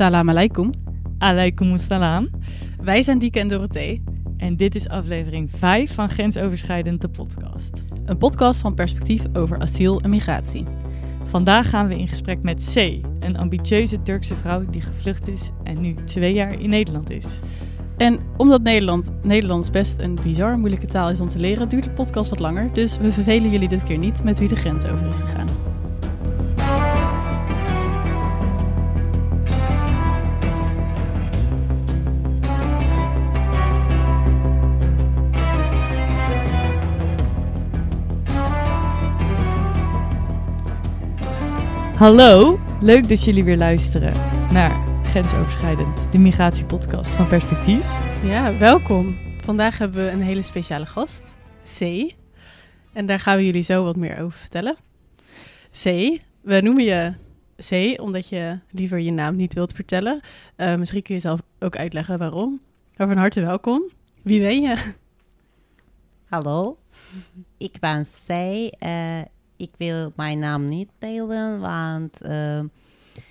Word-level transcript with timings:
Salam 0.00 0.28
alaikum. 0.28 0.70
Alaikum 1.18 1.76
salam. 1.76 2.30
Wij 2.82 3.02
zijn 3.02 3.18
Dieke 3.18 3.40
en 3.40 3.48
Dorothee. 3.48 4.02
En 4.36 4.56
dit 4.56 4.74
is 4.74 4.88
aflevering 4.88 5.50
5 5.56 5.94
van 5.94 6.10
Grensoverschrijdend 6.10 7.00
de 7.00 7.08
podcast. 7.08 7.84
Een 8.04 8.18
podcast 8.18 8.60
van 8.60 8.74
perspectief 8.74 9.22
over 9.32 9.58
asiel 9.58 10.00
en 10.00 10.10
migratie. 10.10 10.64
Vandaag 11.24 11.70
gaan 11.70 11.88
we 11.88 11.98
in 11.98 12.08
gesprek 12.08 12.42
met 12.42 12.70
C, 12.74 12.76
een 13.24 13.36
ambitieuze 13.36 14.02
Turkse 14.02 14.34
vrouw 14.34 14.64
die 14.70 14.80
gevlucht 14.80 15.28
is 15.28 15.50
en 15.64 15.80
nu 15.80 15.94
twee 16.04 16.32
jaar 16.34 16.60
in 16.60 16.68
Nederland 16.68 17.10
is. 17.10 17.40
En 17.96 18.20
omdat 18.36 18.62
Nederland, 18.62 19.12
Nederlands 19.22 19.70
best 19.70 19.98
een 19.98 20.18
bizar 20.22 20.58
moeilijke 20.58 20.86
taal 20.86 21.10
is 21.10 21.20
om 21.20 21.28
te 21.28 21.38
leren, 21.38 21.68
duurt 21.68 21.84
de 21.84 21.90
podcast 21.90 22.30
wat 22.30 22.40
langer. 22.40 22.72
Dus 22.72 22.98
we 22.98 23.12
vervelen 23.12 23.50
jullie 23.50 23.68
dit 23.68 23.82
keer 23.82 23.98
niet 23.98 24.24
met 24.24 24.38
wie 24.38 24.48
de 24.48 24.56
grens 24.56 24.84
over 24.84 25.06
is 25.06 25.18
gegaan. 25.18 25.69
Hallo, 42.00 42.58
leuk 42.80 43.08
dat 43.08 43.24
jullie 43.24 43.44
weer 43.44 43.56
luisteren 43.56 44.12
naar 44.52 45.04
Grensoverschrijdend, 45.04 46.12
de 46.12 46.18
migratiepodcast 46.18 47.10
van 47.10 47.28
Perspectief. 47.28 47.84
Ja, 48.24 48.58
welkom. 48.58 49.18
Vandaag 49.44 49.78
hebben 49.78 50.04
we 50.04 50.10
een 50.10 50.22
hele 50.22 50.42
speciale 50.42 50.86
gast, 50.86 51.22
C. 51.78 51.80
En 52.92 53.06
daar 53.06 53.20
gaan 53.20 53.36
we 53.36 53.44
jullie 53.44 53.62
zo 53.62 53.84
wat 53.84 53.96
meer 53.96 54.20
over 54.20 54.38
vertellen. 54.38 54.76
C, 55.70 55.84
we 56.40 56.60
noemen 56.60 56.84
je 56.84 57.14
C 57.68 58.00
omdat 58.00 58.28
je 58.28 58.58
liever 58.70 58.98
je 58.98 59.12
naam 59.12 59.36
niet 59.36 59.54
wilt 59.54 59.72
vertellen. 59.72 60.20
Uh, 60.56 60.76
misschien 60.76 61.02
kun 61.02 61.14
je 61.14 61.20
zelf 61.20 61.40
ook 61.58 61.76
uitleggen 61.76 62.18
waarom. 62.18 62.60
Maar 62.96 63.08
van 63.08 63.16
harte 63.16 63.40
welkom. 63.40 63.82
Wie 64.22 64.40
ben 64.40 64.62
je? 64.62 64.92
Hallo, 66.28 66.78
ik 67.58 67.76
ben 67.80 68.06
C. 68.26 68.30
Uh, 68.30 69.20
ik 69.60 69.72
wil 69.76 70.12
mijn 70.16 70.38
naam 70.38 70.64
niet 70.64 70.88
delen, 70.98 71.60
want 71.60 72.22
uh, 72.22 72.60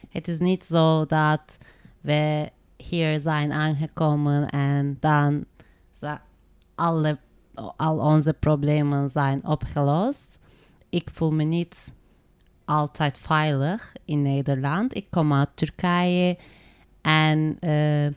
het 0.09 0.27
is 0.27 0.39
niet 0.39 0.63
zo 0.63 1.05
dat 1.05 1.57
we 2.01 2.49
hier 2.77 3.19
zijn 3.19 3.51
aangekomen 3.51 4.49
en 4.49 4.97
dan 4.99 5.45
alle, 6.75 7.17
al 7.75 7.97
onze 7.97 8.33
problemen 8.33 9.09
zijn 9.09 9.45
opgelost. 9.45 10.39
Ik 10.89 11.09
voel 11.11 11.31
me 11.31 11.43
niet 11.43 11.93
altijd 12.65 13.17
veilig 13.17 13.93
in 14.05 14.21
Nederland. 14.21 14.95
Ik 14.95 15.05
kom 15.09 15.33
uit 15.33 15.49
Turkije 15.53 16.37
en 17.01 17.57
uh, 17.59 18.13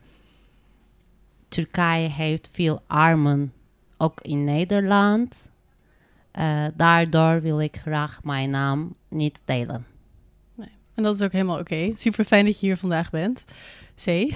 Turkije 1.48 2.08
heeft 2.08 2.48
veel 2.52 2.82
armen, 2.86 3.52
ook 3.96 4.20
in 4.20 4.44
Nederland. 4.44 5.50
Uh, 6.38 6.66
daardoor 6.74 7.40
wil 7.42 7.60
ik 7.60 7.76
graag 7.76 8.22
mijn 8.22 8.50
naam 8.50 8.94
niet 9.08 9.40
delen. 9.44 9.86
Nee. 10.54 10.68
En 10.94 11.02
dat 11.02 11.14
is 11.14 11.22
ook 11.22 11.32
helemaal 11.32 11.58
oké. 11.58 11.74
Okay. 11.74 11.92
Super 11.96 12.24
fijn 12.24 12.44
dat 12.44 12.60
je 12.60 12.66
hier 12.66 12.76
vandaag 12.76 13.10
bent. 13.10 13.44
C, 14.04 14.04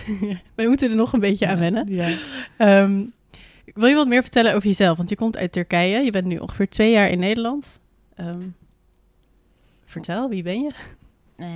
wij 0.55 0.67
moeten 0.69 0.91
er 0.91 0.97
nog 0.97 1.13
een 1.13 1.21
beetje 1.21 1.47
aan 1.47 1.59
wennen. 1.59 1.89
Ja. 1.89 2.17
Um, 2.83 3.13
wil 3.75 3.89
je 3.89 3.95
wat 3.95 4.09
meer 4.09 4.23
vertellen 4.23 4.55
over 4.55 4.69
jezelf? 4.69 4.97
Want 4.97 5.09
je 5.09 5.17
komt 5.17 5.37
uit 5.37 5.53
Turkije. 5.53 6.05
Je 6.05 6.11
bent 6.11 6.27
nu 6.27 6.39
ongeveer 6.39 6.69
twee 6.69 6.91
jaar 6.91 7.09
in 7.09 7.19
Nederland. 7.19 7.81
Um, 8.17 8.55
vertel, 9.85 10.29
wie 10.29 10.43
ben 10.43 10.61
je? 10.61 10.73
Uh, 11.37 11.47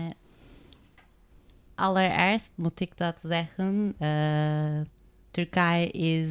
allereerst 1.75 2.51
moet 2.55 2.81
ik 2.81 2.97
dat 2.97 3.17
zeggen. 3.23 3.95
Uh, 4.01 4.81
Turkije 5.31 5.91
is 5.91 6.31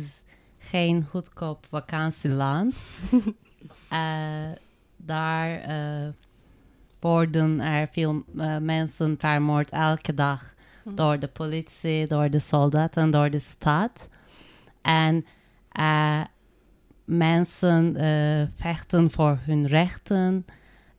geen 0.57 1.05
goedkoop 1.09 1.65
vakantieland. 1.69 2.75
uh, 3.93 4.51
daar 4.97 5.61
worden 6.99 7.59
er 7.59 7.87
veel 7.91 8.23
mensen 8.61 9.15
vermoord 9.17 9.69
elke 9.69 10.13
dag 10.13 10.53
hm. 10.83 10.95
door 10.95 11.19
de 11.19 11.27
politie, 11.27 12.07
door 12.07 12.29
de 12.29 12.39
soldaten, 12.39 13.11
door 13.11 13.29
de 13.29 13.39
stad. 13.39 14.07
En 14.81 15.25
uh, 15.79 16.21
mensen 17.05 17.95
uh, 17.97 18.47
vechten 18.53 19.11
voor 19.11 19.39
hun 19.41 19.67
rechten. 19.67 20.45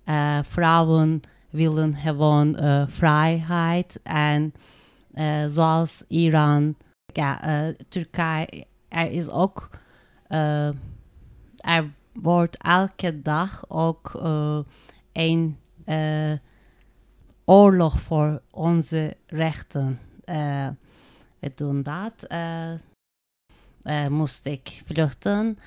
Uh, 0.05 0.39
vrouwen 0.43 1.21
willen 1.51 1.95
gewoon 1.95 2.57
vrijheid. 2.89 4.01
En 4.03 4.55
zoals 5.49 6.03
Iran, 6.09 6.77
ja, 7.13 7.41
Turkije, 7.89 8.67
er 8.89 9.11
is 9.11 9.29
ook, 9.29 9.71
er 11.57 11.91
wordt 12.23 12.57
elke 12.57 13.23
dag 13.23 13.65
ook 13.69 14.21
een 15.13 15.59
oorlog 17.45 18.01
voor 18.01 18.43
onze 18.51 19.17
rechten. 19.27 19.99
we 21.39 21.53
doen 21.55 21.83
dat 21.83 22.27
uh, 23.83 24.07
moest 24.07 24.47
ik 24.47 24.83
vluchten. 24.85 25.59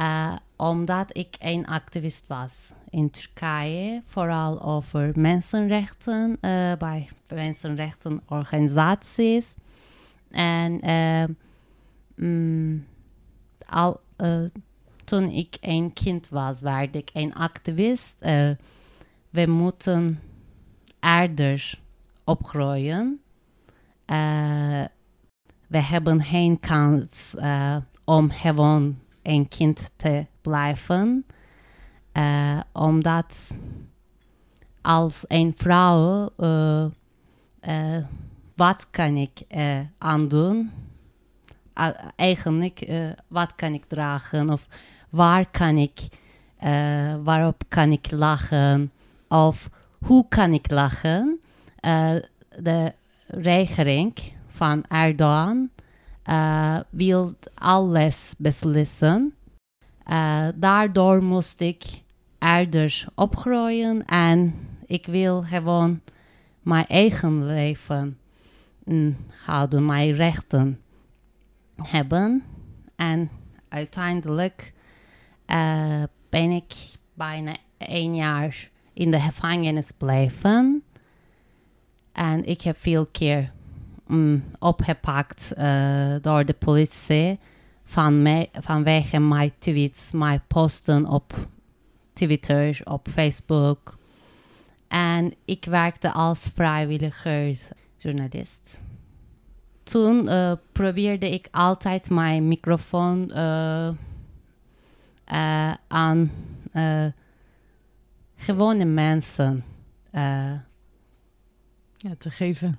Uh, 0.00 0.36
omdat 0.56 1.16
ik 1.16 1.36
een 1.38 1.66
activist 1.66 2.26
was 2.26 2.52
in 2.90 3.10
Turkije, 3.10 4.02
vooral 4.06 4.62
over 4.62 5.10
mensenrechten 5.14 6.30
uh, 6.30 6.38
bij 6.78 7.08
mensenrechtenorganisaties. 7.34 9.54
En 10.30 10.80
mm, 12.14 12.86
al, 13.66 14.00
toen 15.08 15.30
ik 15.30 15.56
een 15.60 15.92
kind 15.92 16.28
was, 16.28 16.60
werd 16.60 16.94
ik 16.94 17.10
een 17.12 17.34
activist. 17.34 18.14
we 19.30 19.46
moeten 19.46 20.20
eerder 21.00 21.78
opgroeien 22.24 23.20
we 25.68 25.78
hebben 25.78 26.22
geen 26.22 26.60
kans 26.60 27.34
uh, 27.36 27.76
om 28.04 28.30
gewoon 28.30 28.98
een 29.22 29.48
kind 29.48 29.90
te 29.96 30.26
blijven. 30.40 31.26
Omdat 32.72 33.54
als 34.82 35.24
een 35.26 35.52
vrouw, 35.56 36.30
wat 38.54 38.90
kan 38.90 39.16
ik 39.16 39.40
aandoen? 39.98 40.70
eigenlijk, 42.16 42.88
wat 43.28 43.54
kan 43.54 43.72
ik 43.72 43.84
dragen? 43.84 44.50
Of 44.50 44.66
waar 45.10 45.50
kan 45.50 45.76
ik, 45.76 46.00
waarop 47.22 47.62
kan 47.68 47.92
ik 47.92 48.10
lachen? 48.10 48.92
Of 49.28 49.70
hoe 49.98 50.28
kan 50.28 50.52
ik 50.52 50.70
lachen? 50.70 51.40
de 52.58 52.92
regering 53.26 54.12
van 54.46 54.84
Erdogan 54.88 55.70
uh, 56.30 56.78
wil 56.90 57.34
alles 57.54 58.34
beslissen. 58.38 59.34
Daardoor 60.54 61.22
moest 61.22 61.60
ik 61.60 61.84
eerder 62.38 63.04
opgroeien 63.14 64.04
en 64.06 64.54
ik 64.86 65.06
wil 65.06 65.42
gewoon 65.42 66.00
mijn 66.62 66.86
eigen 66.86 67.46
leven 67.46 68.18
mm, 68.84 69.16
houden, 69.44 69.86
mijn 69.86 70.12
rechten 70.12 70.78
hebben. 71.76 72.44
En 72.96 73.30
uiteindelijk 73.68 74.72
uh, 75.50 76.02
ben 76.28 76.50
ik 76.50 76.74
bijna 77.14 77.56
één 77.78 78.14
jaar 78.14 78.70
in 78.92 79.10
de 79.10 79.20
gevangenis 79.20 79.88
blijven. 79.96 80.82
En 82.12 82.44
ik 82.44 82.60
heb 82.60 82.78
veel 82.78 83.06
keer 83.06 83.52
mm, 84.06 84.44
opgepakt 84.58 85.52
uh, 85.58 86.14
door 86.20 86.44
de 86.44 86.52
politie 86.52 87.38
van 87.84 88.22
mij, 88.22 88.48
vanwege 88.52 89.18
mijn 89.18 89.52
tweets, 89.58 90.12
mijn 90.12 90.42
posten 90.46 91.06
op 91.06 91.48
Twitter, 92.12 92.80
op 92.84 93.08
Facebook. 93.12 93.96
En 94.88 95.34
ik 95.44 95.64
werkte 95.64 96.12
als 96.12 96.50
vrijwilligersjournalist. 96.54 98.80
Toen 99.82 100.24
uh, 100.24 100.52
probeerde 100.72 101.30
ik 101.30 101.48
altijd 101.50 102.10
mijn 102.10 102.48
microfoon 102.48 103.32
aan 105.88 106.30
gewone 108.36 108.84
mensen 108.84 109.64
ja, 111.96 112.14
te 112.18 112.30
geven 112.30 112.78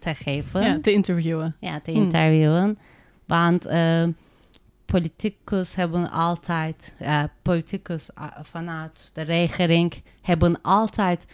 te 0.00 0.14
geven. 0.14 0.62
Ja, 0.62 0.80
te 0.80 0.92
interviewen. 0.92 1.56
Ja, 1.60 1.80
te 1.80 1.92
interviewen. 1.92 2.62
Hmm. 2.62 2.78
Want 3.26 3.66
uh, 3.66 4.04
politicus 4.84 5.74
hebben 5.74 6.10
altijd, 6.10 6.94
uh, 7.02 7.24
politicus 7.42 8.10
uh, 8.18 8.26
vanuit 8.42 9.10
de 9.12 9.22
regering 9.22 10.02
hebben 10.20 10.62
altijd 10.62 11.26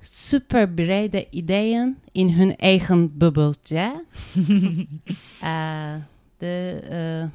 super 0.00 0.68
brede 0.68 1.26
ideeën 1.30 1.98
in 2.12 2.30
hun 2.30 2.56
eigen 2.56 3.18
bubbeltje. 3.18 4.04
Eh, 5.40 5.94
de, 6.38 6.78
eh, 6.90 7.28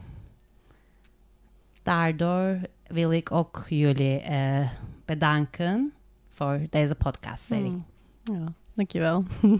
daardoor 1.92 2.60
wil 2.88 3.12
ik 3.12 3.32
ook 3.32 3.66
jullie 3.70 4.20
eh, 4.20 4.70
bedanken 5.06 5.94
voor 6.30 6.60
deze 6.70 6.96
podcastserie. 6.96 7.64
Hmm. 7.64 7.84
Ja, 8.24 8.54
dankjewel. 8.74 9.24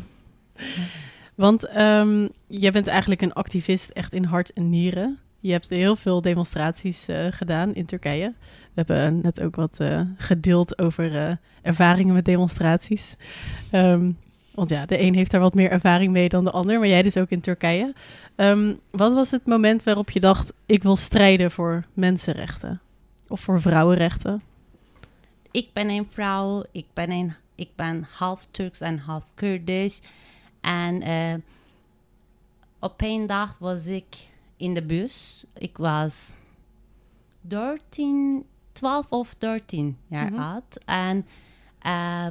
Want 1.36 1.66
ehm, 1.66 2.28
jij 2.48 2.72
bent 2.72 2.88
eigenlijk 2.88 3.22
een 3.22 3.34
activist 3.34 3.90
echt 3.90 4.14
in 4.14 4.24
hart 4.24 4.54
en 4.54 4.70
nieren. 4.70 5.20
Je 5.40 5.52
hebt 5.52 5.70
heel 5.70 5.96
veel 5.96 6.22
demonstraties 6.22 7.08
eh, 7.08 7.28
gedaan 7.30 7.74
in 7.74 7.86
Turkije. 7.86 8.34
We 8.74 8.84
hebben 8.86 9.22
net 9.22 9.42
ook 9.42 9.56
wat 9.56 9.80
eh, 9.80 10.02
gedeeld 10.18 10.80
over 10.80 11.40
ervaringen 11.62 12.14
met 12.14 12.26
demonstraties. 12.26 13.16
Ehm, 13.72 14.12
want 14.54 14.70
ja, 14.70 14.86
de 14.86 15.02
een 15.02 15.16
heeft 15.16 15.32
daar 15.32 15.42
wat 15.42 15.54
meer 15.54 15.72
ervaring 15.72 16.12
mee 16.12 16.30
dan 16.30 16.44
de 16.44 16.52
ander, 16.52 16.80
maar 16.80 16.88
jij 16.88 17.04
dus 17.04 17.18
ook 17.18 17.30
in 17.30 17.42
Turkije. 17.42 17.94
Ehm, 18.36 18.76
wat 18.92 19.14
was 19.14 19.32
het 19.32 19.46
moment 19.46 19.84
waarop 19.84 20.10
je 20.12 20.20
dacht, 20.20 20.54
ik 20.66 20.84
wil 20.84 20.96
strijden 20.96 21.52
voor 21.52 21.84
mensenrechten? 21.94 22.82
Of 23.28 23.40
voor 23.42 23.62
vrouwenrechten? 23.62 24.42
Ik 25.52 25.68
ben 25.74 25.90
een 25.90 26.08
vrouw, 26.10 26.64
ik 26.72 26.86
ben, 26.94 27.12
een, 27.12 27.34
ik 27.56 27.70
ben 27.76 28.08
half 28.18 28.48
Turks 28.52 28.80
en 28.82 28.98
half 28.98 29.26
Kurdisch. 29.34 30.02
En 30.62 31.02
eh, 31.02 31.34
op 32.80 32.94
een 33.02 33.28
dag 33.28 33.56
was 33.60 33.86
ik 33.86 34.06
in 34.58 34.74
de 34.74 34.82
bus. 34.84 35.44
Ik 35.54 35.78
was 35.78 36.32
13, 37.42 38.46
12 38.72 39.06
of 39.10 39.36
13 39.38 39.98
jaar 40.08 40.32
Mhm. 40.32 40.42
oud. 40.42 40.80
En 40.86 41.26
eh, 41.80 42.28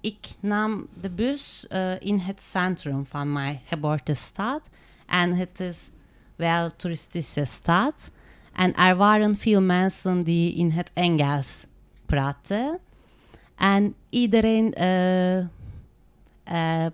ik 0.00 0.26
nam 0.40 0.86
de 1.00 1.10
bus 1.10 1.66
eh, 1.68 2.00
in 2.00 2.18
het 2.18 2.42
centrum 2.42 3.06
van 3.06 3.32
mijn 3.32 3.60
geboortestad. 3.64 4.68
En 5.06 5.34
het 5.36 5.60
is 5.60 5.88
wel 6.36 6.76
toeristische 6.76 7.44
stad. 7.44 8.10
En 8.52 8.74
er 8.74 8.96
waren 8.96 9.36
veel 9.36 9.62
mensen 9.62 10.22
die 10.22 10.54
in 10.54 10.70
het 10.70 10.90
Engels 10.94 11.66
praten. 12.06 12.78
En 13.56 13.94
iedereen 14.08 14.74
eh, 14.74 15.38
eh, 15.38 16.86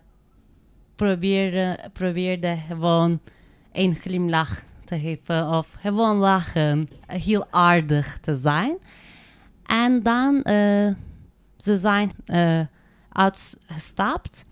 probeerde, 0.97 1.79
probeerde 1.93 2.57
gewoon 2.69 3.21
een 3.73 3.95
glimlach 3.95 4.63
te 4.85 4.99
geven 4.99 5.49
of 5.49 5.73
gewoon 5.79 6.17
lachen. 6.17 6.89
Heel 7.07 7.47
aardig 7.51 8.19
te 8.21 8.39
zijn. 8.43 8.77
En 9.67 10.03
dan 10.03 10.43
eh, 10.43 10.89
ze 11.57 11.77
zijn 11.77 12.11
uitgestapt. 13.15 14.45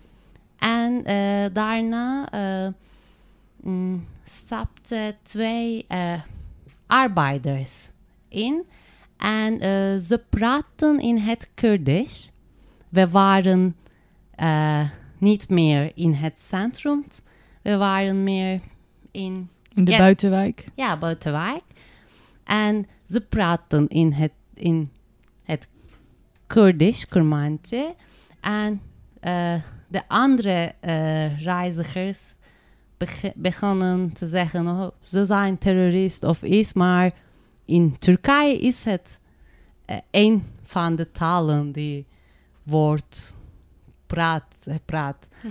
En 0.57 1.03
eh, 1.05 1.45
daarna 1.53 2.29
eh 2.31 2.67
mm, 3.61 4.07
stapten 4.25 5.15
twee 5.21 5.85
eh, 5.87 6.21
arbeiders 6.87 7.71
in. 8.27 8.63
En 9.17 9.59
ze 10.01 10.21
praten 10.29 10.99
in 10.99 11.17
het 11.17 11.49
Kurdisch. 11.53 12.31
We 12.89 13.09
waren 13.09 13.75
niet 15.17 15.49
meer 15.49 15.91
in 15.95 16.13
het 16.13 16.39
centrum. 16.39 17.05
We 17.61 17.77
waren 17.77 18.23
meer 18.23 18.61
in 19.11 19.49
In 19.73 19.83
de 19.83 19.91
Ja. 19.91 19.97
buitenwijk. 19.97 20.65
ja, 20.75 20.97
buitenwijk. 20.97 21.63
En 22.43 22.87
ze 23.09 23.21
praten 23.21 23.87
in 23.87 24.11
het, 24.11 24.31
in 24.53 24.91
het 25.43 25.67
Kurdisch, 26.47 27.05
Kurmantje. 27.07 27.95
En 28.43 28.81
eh, 29.19 29.53
de 29.87 30.01
andere 30.07 30.73
eh, 30.79 31.43
reizigers 31.43 32.19
beg- 32.97 33.33
begonnen 33.35 34.13
te 34.13 34.27
zeggen, 34.27 34.67
oh, 34.67 34.87
ze 35.03 35.25
zijn 35.25 35.57
terrorist 35.57 36.23
of 36.23 36.41
iets. 36.43 36.73
Maar 36.73 37.11
in 37.65 37.99
Turkije 37.99 38.57
is 38.59 38.83
het 38.83 39.19
eh, 39.85 39.97
een 40.11 40.43
van 40.63 40.95
de 40.95 41.11
talen 41.11 41.71
die 41.71 42.05
wordt 42.63 43.35
praat, 44.07 44.43
gepraat. 44.69 45.27
Hm. 45.41 45.47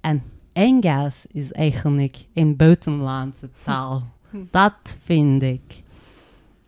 En 0.00 0.22
Engels 0.52 1.14
is 1.32 1.52
eigenlijk 1.52 2.26
een 2.34 2.56
buitenlandse 2.56 3.48
taal. 3.64 4.02
Hm. 4.30 4.36
Dat 4.50 4.98
vind 5.04 5.42
ik. 5.42 5.82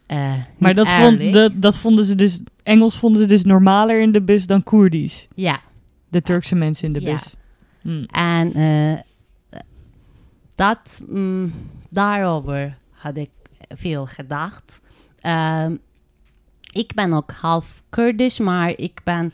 eh, 0.07 0.35
Maar 0.59 0.75
dat, 0.75 0.89
vond, 0.89 1.63
dat 1.63 1.77
vonden 1.77 2.05
ze 2.05 2.15
dus... 2.15 2.41
Engels 2.69 2.99
vonden 2.99 3.21
ze 3.21 3.27
dus 3.27 3.45
normaler 3.45 4.01
in 4.01 4.13
de 4.13 4.23
bus 4.23 4.47
dan 4.47 4.63
Koerdisch. 4.63 5.29
Ja, 5.35 5.61
De 6.09 6.23
Turkse 6.23 6.55
mensen 6.55 6.87
in 6.87 6.93
de 6.93 7.01
Ja. 7.01 7.13
bus. 7.13 7.35
Hm. 7.81 8.05
en 8.11 8.53
eh, 8.53 8.99
dat, 10.55 11.03
mm, 11.09 11.53
daarover 11.91 12.79
had 12.91 13.17
ik 13.17 13.31
veel 13.69 14.07
gedacht. 14.07 14.81
Ehm, 15.21 15.77
ik 16.73 16.95
ben 16.95 17.13
ook 17.13 17.31
half 17.31 17.83
Kurdisch, 17.89 18.39
maar 18.39 18.71
ik 18.77 19.01
ben 19.05 19.33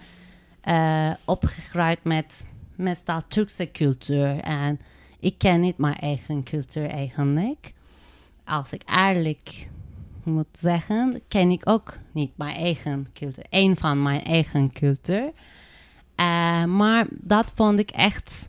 eh, 0.60 1.10
opgegroeid 1.24 2.04
met 2.04 2.44
meestal 2.76 3.20
Turkse 3.28 3.70
cultuur. 3.70 4.38
En 4.40 4.80
ik 5.20 5.38
ken 5.38 5.60
niet 5.60 5.78
mijn 5.78 5.96
eigen 5.96 6.42
cultuur 6.42 6.88
eigenlijk. 6.88 7.72
Als 8.44 8.72
ik 8.72 8.82
eerlijk 8.86 9.68
moet 10.24 10.58
zeggen, 10.60 11.20
ken 11.28 11.50
ik 11.50 11.68
ook 11.68 11.98
niet 12.12 12.36
mijn 12.36 12.56
eigen 12.56 13.08
cultuur. 13.12 13.44
Een 13.50 13.76
van 13.76 14.02
mijn 14.02 14.22
eigen 14.22 14.72
cultuur. 14.72 15.32
Eh, 16.14 16.64
maar 16.64 17.06
dat 17.10 17.52
vond 17.54 17.78
ik 17.78 17.90
echt 17.90 18.48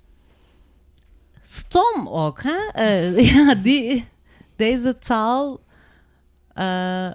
stom 1.43 2.07
ook. 2.07 2.43
Hè? 2.43 2.69
Eh, 2.71 3.19
ja, 3.33 3.55
die, 3.55 4.07
deze 4.55 4.97
taal 4.97 5.59
eh, 6.53 7.11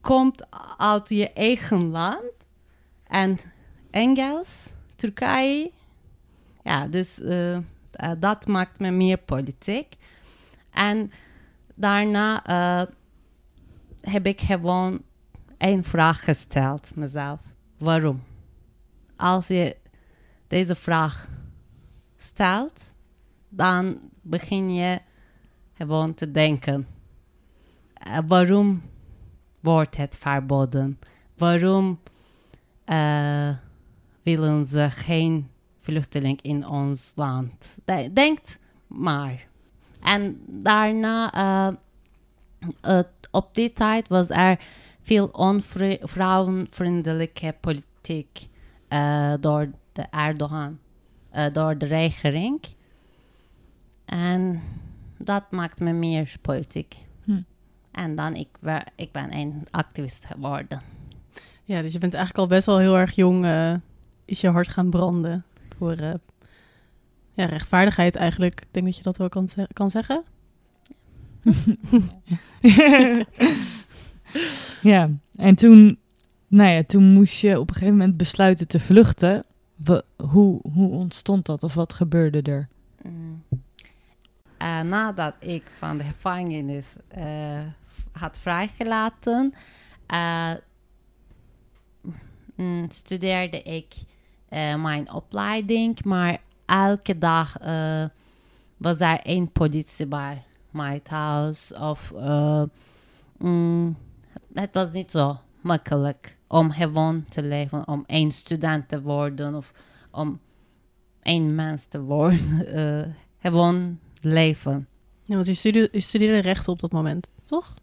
komt 0.00 0.46
uit 0.76 1.08
je 1.08 1.32
eigen 1.32 1.90
land. 1.90 2.22
En 3.06 3.38
Engels, 3.90 4.48
Turkije. 4.96 5.70
Ja, 6.64 6.86
dus 6.86 7.20
dat 8.18 8.46
maakt 8.46 8.78
me 8.78 8.90
meer 8.90 9.18
politiek. 9.18 9.96
En 10.70 11.10
daarna 11.74 12.42
heb 14.10 14.26
ik 14.26 14.40
gewoon 14.40 15.02
één 15.58 15.84
vraag 15.84 16.24
gesteld 16.24 16.94
mezelf. 16.94 17.40
Waarom? 17.78 18.22
Als 19.16 19.46
je 19.46 19.76
deze 20.46 20.74
vraag 20.74 21.28
stelt, 22.16 22.82
dan 23.48 23.98
begin 24.22 24.74
je 24.74 25.00
gewoon 25.74 26.14
te 26.14 26.30
denken. 26.30 26.86
eh, 27.94 28.18
waarom 28.26 28.82
wordt 29.60 29.96
het 29.96 30.16
verboden? 30.18 30.98
Waarom 31.36 32.00
eh, 32.84 33.50
willen 34.22 34.66
ze 34.66 34.90
geen 34.90 35.48
vluchteling 35.80 36.42
in 36.42 36.66
ons 36.66 37.12
land? 37.14 37.76
De- 37.84 38.10
Denkt 38.12 38.58
maar. 38.86 39.46
En 40.02 40.40
daarna, 40.46 41.32
eh, 41.32 41.74
eh, 42.80 43.04
op 43.30 43.54
die 43.54 43.72
tijd 43.72 44.08
was 44.08 44.30
er 44.30 44.58
veel 45.02 45.26
onvrouwenvriendelijke 45.26 47.54
politiek 47.60 48.48
eh, 48.88 49.32
door 49.40 49.70
de 49.92 50.06
Erdogan, 50.10 50.78
eh, 51.30 51.52
door 51.52 51.78
de 51.78 51.86
regering. 51.86 52.60
En 54.04 54.62
dat 55.18 55.50
maakt 55.50 55.80
me 55.80 55.92
meer 55.92 56.36
politiek. 56.40 56.96
Hm. 57.24 57.42
En 57.90 58.14
dan 58.14 58.34
ik, 58.34 58.48
ik 58.96 59.12
ben 59.12 59.34
een 59.34 59.66
activist 59.70 60.24
geworden. 60.24 60.80
Ja, 61.64 61.82
dus 61.82 61.92
je 61.92 61.98
bent 61.98 62.14
eigenlijk 62.14 62.44
al 62.44 62.56
best 62.56 62.66
wel 62.66 62.78
heel 62.78 62.96
erg 62.96 63.14
jong, 63.14 63.44
eh, 63.44 63.74
is 64.24 64.40
je 64.40 64.48
hart 64.48 64.68
gaan 64.68 64.90
branden 64.90 65.44
voor 65.76 65.96
ja, 67.32 67.44
rechtvaardigheid 67.44 68.16
eigenlijk. 68.16 68.60
Ik 68.60 68.66
denk 68.70 68.86
dat 68.86 68.96
je 68.96 69.02
dat 69.02 69.16
wel 69.16 69.28
kan, 69.28 69.48
kan 69.72 69.90
zeggen. 69.90 70.24
Ja, 74.82 75.10
en 75.34 75.54
toen, 75.54 75.98
nou 76.46 76.70
ja, 76.70 76.82
toen 76.86 77.12
moest 77.12 77.40
je 77.40 77.60
op 77.60 77.68
een 77.68 77.74
gegeven 77.74 77.96
moment 77.96 78.16
besluiten 78.16 78.68
te 78.68 78.80
vluchten. 78.80 79.44
Wa- 79.76 80.02
hoe, 80.16 80.60
hoe 80.72 80.90
ontstond 80.90 81.46
dat 81.46 81.62
of 81.62 81.74
wat 81.74 81.92
gebeurde 81.92 82.42
er? 82.42 82.68
Mm. 83.02 83.42
Eh, 84.58 84.80
nadat 84.80 85.34
ik 85.38 85.62
van 85.76 85.98
de 85.98 86.04
gevangenis 86.04 86.86
eh, 87.08 87.60
had 88.12 88.38
vrijgelaten, 88.38 89.54
eh, 90.06 90.52
mm, 92.54 92.90
studeerde 92.90 93.62
ik 93.62 93.94
mijn 94.76 95.12
opleiding, 95.12 96.04
maar 96.04 96.38
elke 96.66 97.18
dag 97.18 97.56
was 98.76 99.00
er 99.00 99.20
één 99.20 99.52
politie 99.52 100.06
bij 100.06 100.42
mijn 100.70 101.02
thuis. 101.02 101.72
Of, 101.72 102.12
eh, 102.16 102.62
mm, 103.38 103.96
het 104.54 104.74
was 104.74 104.90
niet 104.90 105.10
zo 105.10 105.38
makkelijk 105.60 106.36
om 106.46 106.70
gewoon 106.70 107.24
te 107.28 107.42
leven, 107.42 107.88
om 107.88 108.04
één 108.06 108.30
student 108.30 108.88
te 108.88 109.02
worden 109.02 109.54
of 109.54 109.72
om 110.10 110.40
één 111.22 111.54
mens 111.54 111.84
te 111.84 112.00
worden. 112.00 112.66
eh, 112.74 113.12
gewoon 113.42 113.98
leven. 114.20 114.88
Ja, 115.22 115.34
want 115.34 115.46
je, 115.46 115.54
studie- 115.54 115.88
je 115.92 116.00
studeerde 116.00 116.38
rechten 116.38 116.72
op 116.72 116.80
dat 116.80 116.92
moment, 116.92 117.30
toch? 117.44 117.74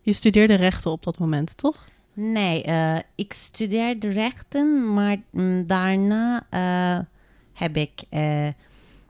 Je 0.00 0.12
studeerde 0.12 0.54
rechten 0.54 0.90
op 0.90 1.02
dat 1.02 1.18
moment, 1.18 1.56
toch? 1.56 1.84
Nee, 2.12 2.62
eh, 2.62 2.98
ik 3.14 3.32
studeerde 3.32 4.08
rechten, 4.08 4.94
maar 4.94 5.16
mm, 5.30 5.66
daarna 5.66 6.46
eh, 6.50 7.04
heb 7.52 7.76
ik 7.76 8.02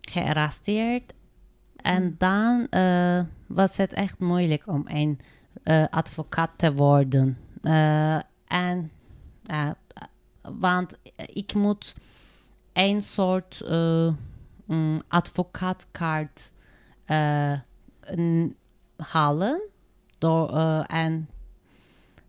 gearresteerd. 0.01 1.13
En 1.87 2.15
dan 2.19 2.67
eh, 2.71 3.21
was 3.47 3.77
het 3.77 3.93
echt 3.93 4.19
moeilijk 4.19 4.67
om 4.67 4.85
een 4.87 5.21
eh, 5.63 5.85
advocaat 5.91 6.51
te 6.57 6.75
worden. 6.75 7.39
Eh, 7.63 8.19
en, 8.47 8.91
want 10.43 10.99
ik 11.27 11.55
moet 11.55 11.95
een 12.73 13.03
soort 13.03 13.63
mm, 14.65 15.03
advocaatkaart 15.09 16.53
halen. 18.97 19.63
Door, 20.19 20.51
en 20.83 21.29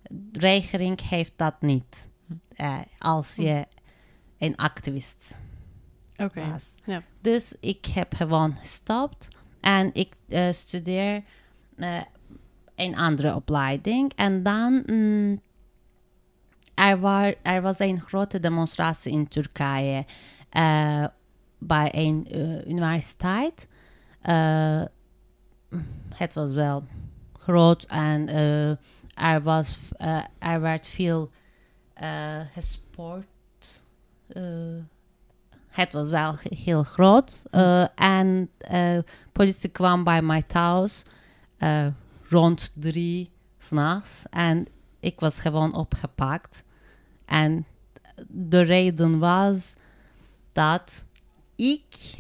de 0.10 0.40
regering 0.40 1.02
heeft 1.10 1.34
dat 1.36 1.62
niet. 1.62 2.08
eh, 2.56 2.80
als 2.98 3.36
je 3.36 3.66
een 4.38 4.56
activist 4.56 5.36
Oké. 6.18 6.56
ja. 6.86 7.02
Dus 7.22 7.54
ik 7.60 7.86
heb 7.86 8.14
gewoon 8.14 8.56
gestopt 8.56 9.37
en 9.62 9.90
ik 9.94 10.14
eh, 10.30 10.52
studeer 10.52 11.24
eh, 11.76 12.02
een 12.76 12.96
andere 12.96 13.36
opleiding. 13.36 14.12
En 14.16 14.44
dan 14.44 14.84
mm, 14.86 15.42
er, 16.74 17.00
wa- 17.00 17.34
er 17.42 17.62
was 17.62 17.80
een 17.80 18.02
grote 18.02 18.40
demonstratie 18.40 19.12
in 19.12 19.28
Turkije 19.28 20.06
eh, 20.50 21.06
bij 21.58 21.90
een 21.94 22.28
universiteit. 22.70 23.68
Het 26.10 26.34
was 26.34 26.52
wel 26.52 26.84
groot 27.40 27.84
en 27.84 28.28
er, 29.16 29.42
was, 29.42 29.78
er 30.40 30.62
werd 30.62 30.88
veel 30.88 31.30
gesport. 32.54 33.26
Het 35.77 35.93
was 35.93 36.10
wel 36.10 36.36
he- 36.39 36.55
heel 36.55 36.84
groot. 36.84 37.43
eh, 37.51 38.00
en 38.00 38.50
eh 38.57 38.98
politie 39.31 39.69
kwam 39.69 40.03
bij 40.03 40.22
mij 40.22 40.41
thuis 40.41 41.03
eh, 41.57 41.88
rond 42.29 42.72
drie 42.74 43.31
s'nachts. 43.57 44.24
En 44.29 44.67
ik 45.00 45.19
was 45.19 45.39
gewoon 45.39 45.75
opgepakt. 45.75 46.63
En 47.25 47.65
de 48.27 48.62
reden 48.62 49.19
was 49.19 49.74
dat 50.51 51.03
ik 51.55 52.17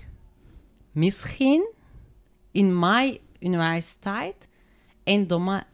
misschien 0.91 1.73
in 2.51 2.79
mijn 2.79 3.17
universiteit 3.39 4.47
een 5.03 5.27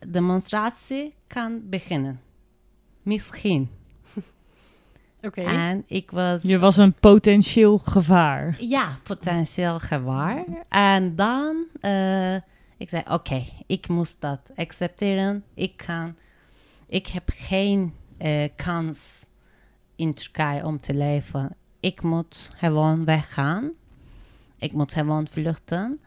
demonstratie 0.07 1.13
kan 1.27 1.61
beginnen. 1.69 2.21
Misschien. 3.01 3.69
Oké. 5.25 5.41
En 5.41 5.83
ik 5.87 6.11
was 6.11 6.41
Je 6.41 6.59
was 6.59 6.77
een 6.77 6.93
potentieel 6.93 7.77
gevaar. 7.77 8.55
ja, 8.59 8.97
potentieel 9.03 9.79
gevaar. 9.79 10.45
En 10.69 11.15
dan, 11.15 11.65
eh, 11.79 12.35
ik 12.77 12.89
zei, 12.89 13.03
oké, 13.09 13.43
ik 13.67 13.87
moest 13.87 14.21
dat 14.21 14.39
accepteren. 14.55 15.43
Ik 15.53 15.77
kan, 15.77 16.15
ik 16.87 17.07
heb 17.07 17.31
geen 17.35 17.93
eh, 18.17 18.49
kans 18.55 19.25
in 19.95 20.13
Turkije 20.13 20.65
om 20.65 20.79
te 20.79 20.93
leven. 20.93 21.55
Ik 21.79 22.01
moet 22.01 22.49
gewoon 22.53 23.05
weggaan. 23.05 23.71
Ik 24.57 24.71
moet 24.71 24.93
gewoon 24.93 25.27
vluchten. 25.27 25.99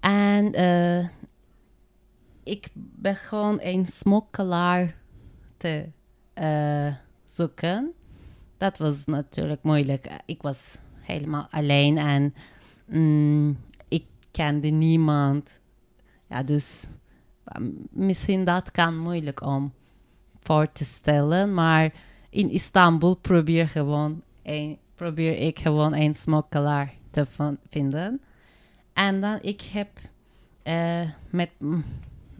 En 0.00 0.52
eh, 0.52 1.08
ik 2.42 2.68
begon 2.74 3.58
een 3.62 3.86
smokkelaar 3.86 4.94
te 5.56 5.88
eh, 6.34 6.94
zoeken. 7.24 7.92
Dat 8.56 8.78
was 8.78 9.04
natuurlijk 9.04 9.62
moeilijk. 9.62 10.08
Ik 10.26 10.42
was 10.42 10.76
helemaal 11.00 11.46
alleen 11.50 11.98
en 11.98 12.34
mm, 12.86 13.58
ik 13.88 14.04
kende 14.30 14.68
niemand. 14.68 15.58
Ja, 16.28 16.42
dus 16.42 16.88
misschien 17.90 18.44
dat 18.44 18.70
kan 18.70 18.98
moeilijk 18.98 19.40
om 19.40 19.72
voor 20.40 20.72
te 20.72 20.84
stellen, 20.84 21.54
maar 21.54 21.92
in 22.30 22.50
Istanbul 22.50 23.16
probeer, 23.16 23.68
gewoon 23.68 24.22
een, 24.42 24.78
probeer 24.94 25.38
ik 25.38 25.58
gewoon 25.58 25.94
een 25.94 26.14
smokkelaar 26.14 26.92
te 27.10 27.26
vinden. 27.68 28.20
En 28.92 29.20
dan 29.20 29.38
ik 29.42 29.62
heb 29.62 29.88
eh, 30.62 31.10
met 31.30 31.50
mm, 31.58 31.84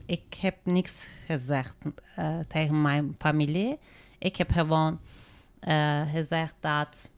ik 0.07 0.35
heb 0.41 0.57
niks 0.63 1.07
gezegd 1.27 1.77
eh, 2.17 2.39
tegen 2.49 2.83
mijn 2.83 3.15
familie. 3.19 3.79
Ik 4.19 4.37
heb 4.37 4.51
gewoon 4.51 5.01
eh, 5.59 6.11
gezegd 6.11 6.55
dat 6.61 7.11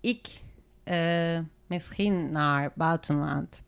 ik 0.00 0.42
eh, 0.82 1.38
misschien 1.66 2.32
naar 2.32 2.72
buitenland 2.74 3.62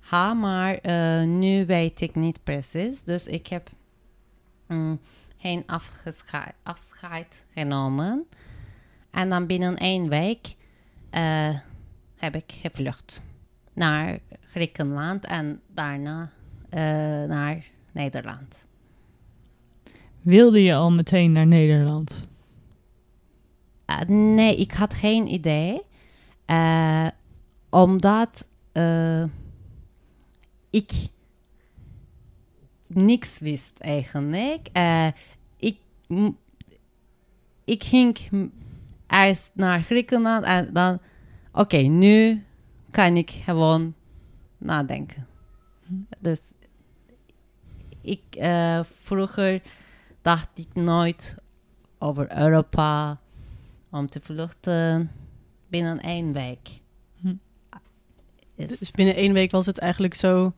ga, 0.00 0.34
maar 0.34 0.74
eh, 0.74 1.22
nu 1.22 1.66
weet 1.66 2.00
ik 2.00 2.14
niet 2.14 2.42
precies. 2.42 3.02
Dus 3.02 3.26
ik 3.26 3.46
heb 3.46 3.70
mm, 4.66 5.00
geen 5.36 5.66
afscheid 6.62 7.44
genomen. 7.54 8.26
En 9.10 9.28
dan 9.28 9.46
binnen 9.46 9.76
één 9.76 10.08
week 10.08 10.54
heb 12.16 12.34
ik 12.34 12.52
gevlucht 12.52 13.22
naar 13.72 14.18
Griekenland 14.40 15.24
en 15.24 15.60
daarna 15.66 16.30
naar 17.26 17.64
Nederland. 17.92 18.66
Wilde 20.24 20.62
je 20.62 20.74
al 20.74 20.92
meteen 20.92 21.32
naar 21.32 21.46
Nederland? 21.46 22.28
Uh, 23.86 24.00
nee, 24.08 24.56
ik 24.56 24.72
had 24.72 24.94
geen 24.94 25.32
idee. 25.32 25.82
Uh, 26.46 27.08
omdat 27.70 28.46
uh, 28.72 29.24
ik 30.70 30.92
niks 32.86 33.38
wist 33.38 33.72
eigenlijk. 33.78 34.68
Uh, 34.76 35.08
ik, 35.56 35.76
ik 37.64 37.84
ging 37.84 38.18
eerst 39.06 39.50
naar 39.54 39.82
Griekenland 39.82 40.44
en 40.44 40.72
dan... 40.72 40.94
Oké, 40.94 41.60
okay, 41.60 41.86
nu 41.86 42.44
kan 42.90 43.16
ik 43.16 43.30
gewoon 43.30 43.94
nadenken. 44.58 45.26
Dus 46.18 46.40
ik, 48.00 48.22
vroeger 49.02 49.62
dacht 50.24 50.48
ik 50.54 50.74
nooit 50.74 51.36
over 51.98 52.36
Europa 52.38 53.20
om 53.90 54.08
te 54.08 54.20
vluchten 54.20 55.10
binnen 55.68 56.00
één 56.00 56.32
week. 56.32 56.68
Hm. 57.20 57.34
Dus 58.56 58.90
binnen 58.90 59.14
één 59.14 59.32
week 59.32 59.50
was 59.50 59.66
het 59.66 59.78
eigenlijk 59.78 60.14
zo 60.14 60.52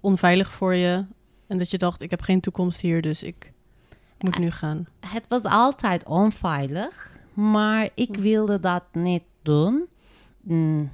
onveilig 0.00 0.52
voor 0.52 0.74
je 0.74 1.04
en 1.46 1.58
dat 1.58 1.70
je 1.70 1.78
dacht, 1.78 2.02
ik 2.02 2.10
heb 2.10 2.20
geen 2.20 2.40
toekomst 2.40 2.80
hier, 2.80 3.02
dus 3.02 3.22
ik 3.22 3.52
moet 4.18 4.38
nu 4.38 4.50
gaan. 4.50 4.86
Het 5.00 5.24
was 5.28 5.42
altijd 5.42 6.04
onveilig, 6.04 7.10
maar 7.34 7.88
ik 7.94 8.16
wilde 8.16 8.60
dat 8.60 8.84
niet 8.92 9.24
doen. 9.42 9.86
Mm. 10.40 10.90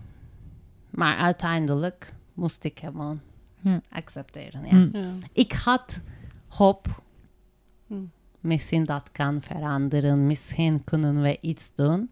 Maar 0.90 1.16
uiteindelijk 1.16 2.14
moest 2.34 2.64
ik 2.64 2.80
gewoon 2.80 3.20
ja. 3.60 3.80
accepteren. 3.90 4.64
Ja. 4.64 5.00
Ja. 5.00 5.10
Ik 5.32 5.52
had 5.52 6.00
hoop. 6.48 7.02
Misschien 8.40 8.84
dat 8.84 9.12
kan 9.12 9.42
veranderen. 9.42 10.26
Misschien 10.26 10.84
kunnen 10.84 11.22
we 11.22 11.38
iets 11.40 11.72
doen. 11.74 12.10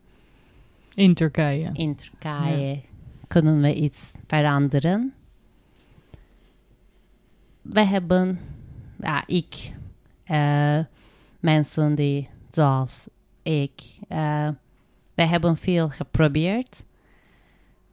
In 0.94 1.14
Turkije. 1.14 1.70
In 1.72 1.94
Turkije 1.94 2.68
ja. 2.68 2.80
kunnen 3.28 3.60
we 3.60 3.74
iets 3.74 4.12
veranderen. 4.26 5.14
We 7.62 7.80
hebben, 7.80 8.38
ja, 9.00 9.26
ik, 9.26 9.72
uh, 10.26 10.78
mensen 11.40 11.94
die 11.94 12.28
zoals 12.52 13.06
ik, 13.42 13.82
uh, 14.08 14.48
we 15.14 15.22
hebben 15.22 15.56
veel 15.56 15.88
geprobeerd. 15.88 16.84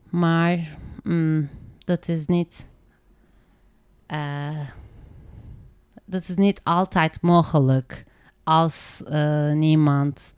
Maar 0.10 0.78
mm, 1.04 1.50
dat 1.86 2.08
is 2.08 2.26
niet. 2.26 2.66
Uh, 4.12 4.70
dat 6.08 6.30
is 6.30 6.36
niet 6.36 6.62
altijd 6.64 7.22
mogelijk 7.22 8.06
als 8.44 9.02
uh, 9.08 9.54
niemand 9.54 10.36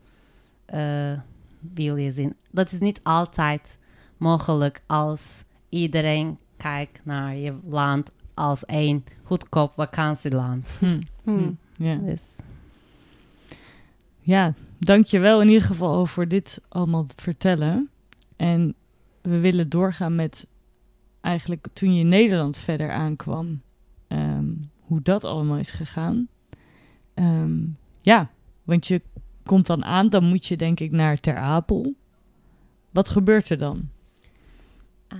uh, 0.74 1.12
wil 1.74 1.96
je 1.96 2.12
zien. 2.12 2.36
Dat 2.50 2.72
is 2.72 2.78
niet 2.78 3.00
altijd 3.02 3.78
mogelijk 4.16 4.82
als 4.86 5.44
iedereen 5.68 6.38
kijkt 6.56 7.00
naar 7.04 7.36
je 7.36 7.54
land 7.68 8.12
als 8.34 8.62
een 8.66 9.04
goedkoop 9.22 9.72
vakantieland. 9.72 10.68
Hm. 10.78 11.00
Hm. 11.24 11.50
Ja. 11.76 11.94
Dus. 11.94 12.20
ja, 14.20 14.54
dankjewel 14.78 15.40
in 15.40 15.48
ieder 15.48 15.66
geval 15.66 15.94
over 15.94 16.12
voor 16.12 16.28
dit 16.28 16.60
allemaal 16.68 17.06
te 17.06 17.14
vertellen. 17.16 17.90
En 18.36 18.74
we 19.22 19.38
willen 19.38 19.68
doorgaan 19.68 20.14
met 20.14 20.46
eigenlijk 21.20 21.66
toen 21.72 21.94
je 21.94 22.00
in 22.00 22.08
Nederland 22.08 22.56
verder 22.56 22.90
aankwam, 22.90 23.62
ehm, 24.08 24.52
hoe 24.90 25.02
dat 25.02 25.24
allemaal 25.24 25.56
is 25.56 25.70
gegaan. 25.70 26.28
Ehm, 27.14 27.58
ja, 28.00 28.30
want 28.64 28.86
je 28.86 29.02
komt 29.44 29.66
dan 29.66 29.84
aan, 29.84 30.08
dan 30.08 30.24
moet 30.24 30.46
je 30.46 30.56
denk 30.56 30.80
ik 30.80 30.90
naar 30.90 31.20
Ter 31.20 31.36
Apel. 31.36 31.94
Wat 32.90 33.08
gebeurt 33.08 33.48
er 33.48 33.58
dan? 33.58 33.88
Uh, 35.12 35.18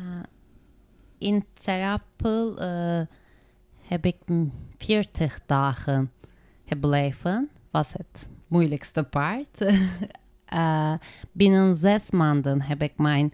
in 1.18 1.44
Ter 1.52 1.82
Apel 1.82 2.62
uh, 2.62 3.00
heb 3.80 4.04
ik 4.04 4.16
mm, 4.26 4.52
40 4.76 5.40
dagen 5.46 6.12
gebleven. 6.64 7.50
Was 7.70 7.92
het 7.92 8.28
moeilijkste 8.46 9.02
part. 9.02 9.60
uh, 10.54 10.94
binnen 11.32 11.76
zes 11.76 12.10
maanden 12.10 12.62
heb 12.62 12.82
ik 12.82 12.92
mijn 12.96 13.32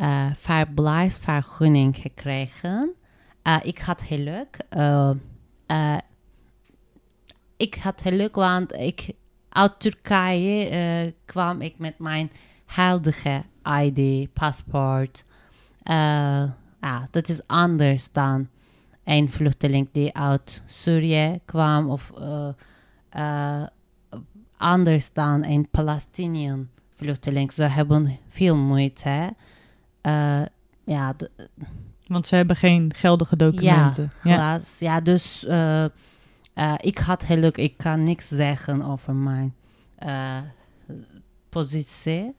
uh, 0.00 0.30
verblijfsvergunning 0.36 1.96
gekregen. 1.96 2.94
Uh, 3.46 3.56
ik 3.62 3.78
had 3.78 4.02
geluk. 4.02 4.56
ik 7.56 7.74
had 7.74 8.00
geluk, 8.00 8.34
want 8.34 8.72
ik, 8.72 9.12
uit 9.48 9.80
Turkije 9.80 11.14
kwam 11.24 11.60
ik 11.60 11.78
met 11.78 11.98
mijn 11.98 12.30
huidige 12.64 13.42
ID, 13.82 14.32
paspoort. 14.32 15.24
ja, 16.80 17.08
dat 17.10 17.28
is 17.28 17.46
anders 17.46 18.12
dan 18.12 18.48
een 19.04 19.30
vluchteling 19.30 19.88
die 19.92 20.16
uit 20.16 20.62
Syrië 20.66 21.40
kwam 21.44 21.90
of 21.90 22.12
anders 24.56 25.12
dan 25.12 25.44
een 25.44 25.68
Palestinian 25.70 26.68
vluchteling. 26.96 27.52
Ze 27.52 27.62
hebben 27.62 28.18
veel 28.28 28.56
moeite. 28.56 29.34
Ja, 30.84 31.14
Want 32.06 32.26
ze 32.26 32.36
hebben 32.36 32.56
geen 32.56 32.92
geldige 32.96 33.36
documenten. 33.36 34.12
Ja, 34.22 34.60
ja. 34.78 35.00
dus 35.00 35.44
uh, 35.48 35.84
uh, 36.54 36.74
ik 36.80 36.98
had 36.98 37.24
geluk. 37.24 37.56
Ik 37.56 37.76
kan 37.76 38.04
niks 38.04 38.28
zeggen 38.28 38.82
over 38.82 39.14
mijn 39.14 39.54
positie. 41.48 42.34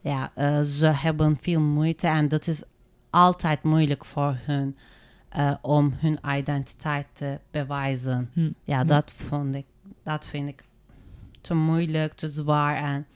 Ja, 0.00 0.30
ze 0.64 0.86
hebben 0.86 1.38
veel 1.40 1.60
moeite 1.60 2.06
en 2.06 2.28
dat 2.28 2.46
is 2.46 2.62
altijd 3.10 3.62
moeilijk 3.62 4.04
voor 4.04 4.38
hun 4.40 4.76
om 5.60 5.94
hun 5.96 6.18
identiteit 6.36 7.06
te 7.12 7.38
bewijzen. 7.50 8.30
Hm. 8.32 8.50
Ja, 8.64 8.80
hm. 8.80 8.86
dat 8.86 9.12
vond 9.12 9.54
ik, 9.54 9.66
dat 10.02 10.26
vind 10.26 10.48
ik 10.48 10.64
te 11.40 11.54
moeilijk, 11.54 12.12
te 12.12 12.28
zwaar 12.28 12.76
en 12.76 13.06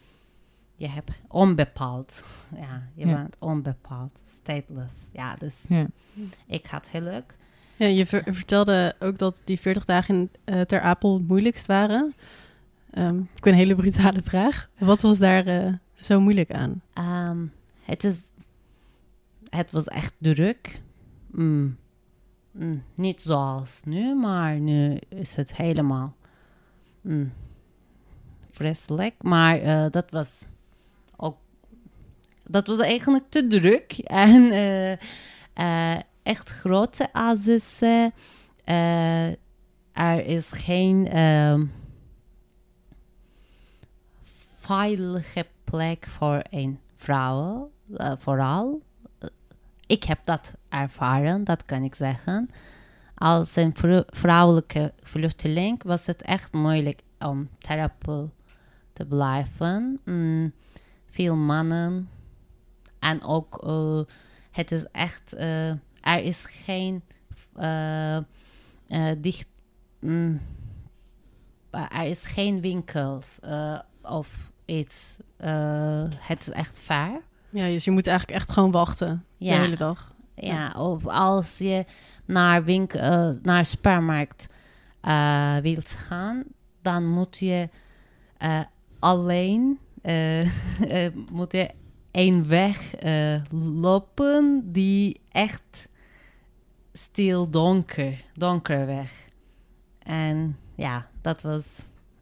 je 0.77 0.89
hebt 0.89 1.11
onbepaald. 1.29 2.23
Ja, 2.55 2.83
je 2.95 3.05
bent 3.05 3.37
onbepaald, 3.39 4.21
stateless. 4.43 4.93
Ja, 5.11 5.37
dus 5.39 5.55
ja. 5.69 5.87
ik 6.47 6.67
had 6.67 6.87
geluk. 6.87 7.37
Ja, 7.77 7.87
je 7.87 8.07
vertelde 8.07 8.95
ook 8.99 9.19
dat 9.19 9.43
die 9.45 9.61
40 9.61 9.85
dagen 9.85 10.15
in, 10.15 10.55
uh, 10.55 10.61
ter 10.61 10.81
Apel 10.81 11.15
het 11.15 11.29
moeilijkst 11.29 11.67
waren. 11.67 12.15
Um, 12.95 13.21
ik 13.21 13.45
heb 13.45 13.47
een 13.47 13.59
hele 13.59 13.75
brutale 13.75 14.23
vraag. 14.23 14.69
Wat 14.79 15.01
was 15.01 15.19
daar 15.19 15.47
uh, 15.47 15.73
zo 15.95 16.21
moeilijk 16.21 16.53
aan? 16.53 16.83
Um, 17.31 17.53
het, 17.83 18.05
is, 18.05 18.17
het 19.49 19.71
was 19.71 19.85
echt 19.85 20.15
druk. 20.19 20.81
Mm. 21.31 21.77
Mm. 22.51 22.83
Niet 22.95 23.21
zoals 23.21 23.81
nu, 23.85 24.15
maar 24.15 24.61
nu 24.61 24.99
is 25.09 25.35
het 25.35 25.57
helemaal 25.57 26.17
mm 27.01 27.33
vreselijk. 28.53 29.15
Maar 29.21 29.63
uh, 29.63 29.87
dat 29.91 30.11
was. 30.11 30.45
Dat 32.53 32.67
was 32.67 32.79
eigenlijk 32.79 33.25
te 33.29 33.47
druk. 33.47 33.93
En 33.99 34.43
uh, 35.59 35.97
echt 36.23 36.51
grote 36.51 37.13
azissen. 37.13 38.13
er 39.93 40.27
is 40.27 40.49
geen 40.51 41.09
ehm, 41.09 41.65
veilige 44.59 45.47
plek 45.65 46.07
voor 46.07 46.43
een 46.51 46.79
vrouw. 46.97 47.71
vooral. 48.19 48.83
Ik 49.87 50.05
heb 50.05 50.19
dat 50.25 50.55
ervaren, 50.69 51.45
dat 51.45 51.65
kan 51.65 51.83
ik 51.83 51.95
zeggen. 51.95 52.49
Als 53.15 53.57
een 53.57 53.75
vrouwelijke 54.07 54.93
vluchteling 55.03 55.83
was 55.83 56.07
het 56.07 56.23
echt 56.23 56.53
moeilijk 56.53 57.01
om 57.19 57.49
therapie 57.59 58.31
te 58.93 59.05
blijven. 59.05 60.01
Mm, 60.05 60.53
veel 61.11 61.37
mannen. 61.37 62.09
En 63.03 63.23
ook, 63.23 63.65
uh, 63.67 64.01
het 64.51 64.73
is 64.73 64.87
echt, 64.93 65.35
uh, 65.35 65.69
er 66.01 66.23
is 66.23 66.45
geen 66.45 67.03
uh, 67.61 68.19
dicht, 69.19 69.47
mm, 70.01 70.41
er 71.71 72.05
is 72.05 72.25
geen 72.25 72.61
winkels 72.61 73.39
of 74.03 74.51
iets. 74.65 75.17
het 76.17 76.41
is 76.41 76.51
echt 76.51 76.81
ver. 76.81 77.21
Ja, 77.51 77.67
dus 77.67 77.85
je 77.85 77.91
moet 77.91 78.07
eigenlijk 78.07 78.39
echt 78.39 78.51
gewoon 78.51 78.71
wachten 78.71 79.25
ja. 79.37 79.55
de 79.55 79.61
hele 79.61 79.77
dag. 79.77 80.15
Ja, 80.35 80.73
of 80.79 81.07
als 81.07 81.59
je 81.59 81.85
naar, 82.25 82.65
winkel, 82.65 83.39
naar 83.43 83.65
supermarkt 83.65 84.47
wilt 85.63 85.91
gaan, 85.91 86.45
dan 86.83 87.07
moet 87.07 87.39
je 87.39 87.69
alleen 88.99 89.79
uh, 90.03 90.49
moet 91.31 91.53
je 91.53 91.71
een 92.13 92.49
weg 92.49 93.05
uh, 93.05 93.35
lopen 93.81 94.73
die 94.73 95.21
echt 95.29 95.89
stil 96.93 97.51
donker, 97.51 98.25
donker 98.35 98.87
weg. 98.87 99.13
En 99.99 100.57
ja, 100.75 101.07
dat 101.21 101.43
was, 101.43 101.65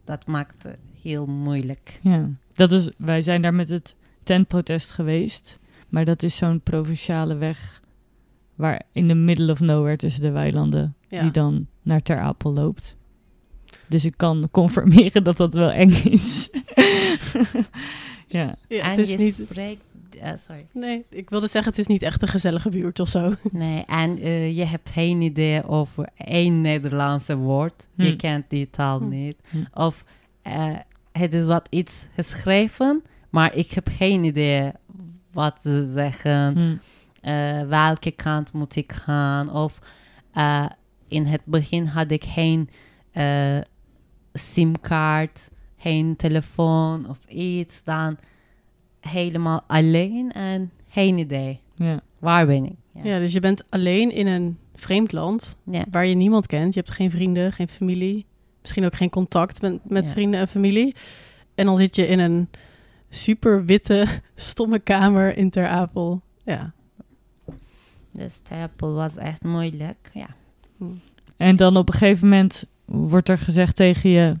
dat 0.05 0.27
maakte 0.27 0.77
heel 1.01 1.25
moeilijk. 1.25 1.99
Ja, 2.01 2.29
dat 2.53 2.71
is, 2.71 2.89
wij 2.97 3.21
zijn 3.21 3.41
daar 3.41 3.53
met 3.53 3.69
het 3.69 3.95
tentprotest 4.23 4.91
geweest, 4.91 5.59
maar 5.89 6.05
dat 6.05 6.23
is 6.23 6.35
zo'n 6.35 6.61
provinciale 6.61 7.35
weg 7.35 7.81
waar 8.55 8.81
in 8.91 9.07
de 9.07 9.15
middle 9.15 9.51
of 9.51 9.59
nowhere 9.59 9.95
tussen 9.95 10.21
de 10.21 10.31
weilanden, 10.31 10.95
die 11.07 11.31
dan 11.31 11.67
naar 11.81 12.01
Ter 12.01 12.19
Apel 12.19 12.53
loopt. 12.53 12.95
Dus 13.87 14.05
ik 14.05 14.13
kan 14.17 14.47
confirmeren 14.51 15.23
dat 15.23 15.37
dat 15.37 15.53
wel 15.53 15.71
eng 15.71 15.91
is. 15.91 16.49
ja. 18.31 18.55
ja. 18.67 18.89
het 18.89 18.97
is 18.97 19.15
niet... 19.15 19.33
spreekt... 19.33 19.83
Uh, 20.15 20.31
sorry. 20.35 20.65
Nee, 20.71 21.05
ik 21.09 21.29
wilde 21.29 21.47
zeggen, 21.47 21.71
het 21.71 21.79
is 21.79 21.87
niet 21.87 22.01
echt 22.01 22.21
een 22.21 22.27
gezellige 22.27 22.69
buurt 22.69 22.99
of 22.99 23.07
zo. 23.07 23.33
Nee, 23.51 23.83
en 23.85 24.19
uh, 24.19 24.57
je 24.57 24.63
hebt 24.63 24.89
geen 24.89 25.21
idee 25.21 25.67
over 25.67 26.09
één 26.17 26.61
Nederlandse 26.61 27.35
woord. 27.35 27.87
Hm. 27.95 28.03
Je 28.03 28.15
kent 28.15 28.49
die 28.49 28.69
taal 28.69 28.99
hm. 28.99 29.07
niet. 29.07 29.35
Hm. 29.49 29.57
Of 29.73 30.03
uh, 30.47 30.77
het 31.11 31.33
is 31.33 31.45
wat 31.45 31.67
iets 31.69 32.05
geschreven, 32.15 33.03
maar 33.29 33.55
ik 33.55 33.71
heb 33.71 33.87
geen 33.97 34.23
idee 34.23 34.71
wat 35.31 35.57
ze 35.61 35.91
zeggen. 35.95 36.79
Hm. 37.21 37.67
welke 37.67 38.11
kant 38.11 38.53
moet 38.53 38.75
ik 38.75 38.91
gaan? 38.91 39.53
Of 39.53 39.79
in 41.07 41.25
het 41.25 41.41
begin 41.45 41.85
had 41.85 42.11
ik 42.11 42.23
geen 42.23 42.69
simkaart, 44.33 45.49
geen 45.81 46.15
telefoon 46.15 47.09
of 47.09 47.17
iets, 47.27 47.83
dan 47.83 48.17
helemaal 48.99 49.61
alleen 49.67 50.31
en 50.31 50.71
geen 50.87 51.17
idee. 51.17 51.59
Ja. 51.75 52.01
Waar 52.19 52.45
ben 52.45 52.65
ik? 52.65 52.75
Ja. 52.91 53.01
ja. 53.03 53.19
dus 53.19 53.33
je 53.33 53.39
bent 53.39 53.63
alleen 53.69 54.11
in 54.11 54.27
een 54.27 54.57
vreemd 54.75 55.11
land 55.11 55.55
ja. 55.63 55.85
waar 55.91 56.05
je 56.05 56.15
niemand 56.15 56.47
kent. 56.47 56.73
Je 56.73 56.79
hebt 56.79 56.91
geen 56.91 57.11
vrienden, 57.11 57.51
geen 57.51 57.67
familie, 57.67 58.25
misschien 58.61 58.85
ook 58.85 58.95
geen 58.95 59.09
contact 59.09 59.61
met, 59.61 59.89
met 59.89 60.07
vrienden 60.07 60.39
en 60.39 60.47
familie. 60.47 60.95
En 61.55 61.65
dan 61.65 61.77
zit 61.77 61.95
je 61.95 62.07
in 62.07 62.19
een 62.19 62.49
super 63.09 63.65
witte, 63.65 64.05
stomme 64.35 64.79
kamer 64.79 65.37
in 65.37 65.49
Ter 65.49 65.67
Apel. 65.67 66.21
Ja. 66.45 66.73
Dus 68.11 68.39
Ter 68.39 68.57
Apel 68.57 68.93
was 68.93 69.15
echt 69.15 69.43
moeilijk, 69.43 70.09
ja. 70.13 70.27
En 71.37 71.55
dan 71.55 71.77
op 71.77 71.87
een 71.87 71.93
gegeven 71.93 72.29
moment 72.29 72.65
wordt 72.85 73.29
er 73.29 73.37
gezegd 73.37 73.75
tegen 73.75 74.09
je: 74.09 74.35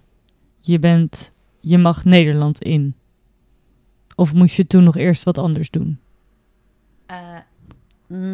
je 0.61 0.79
bent, 0.79 1.31
je 1.59 1.77
mag 1.77 2.05
Nederland 2.05 2.61
in? 2.61 2.95
Of 4.15 4.33
moest 4.33 4.55
je 4.55 4.67
toen 4.67 4.83
nog 4.83 4.97
eerst 4.97 5.23
wat 5.23 5.37
anders 5.37 5.69
doen? 5.69 5.99
Uh, 7.11 7.37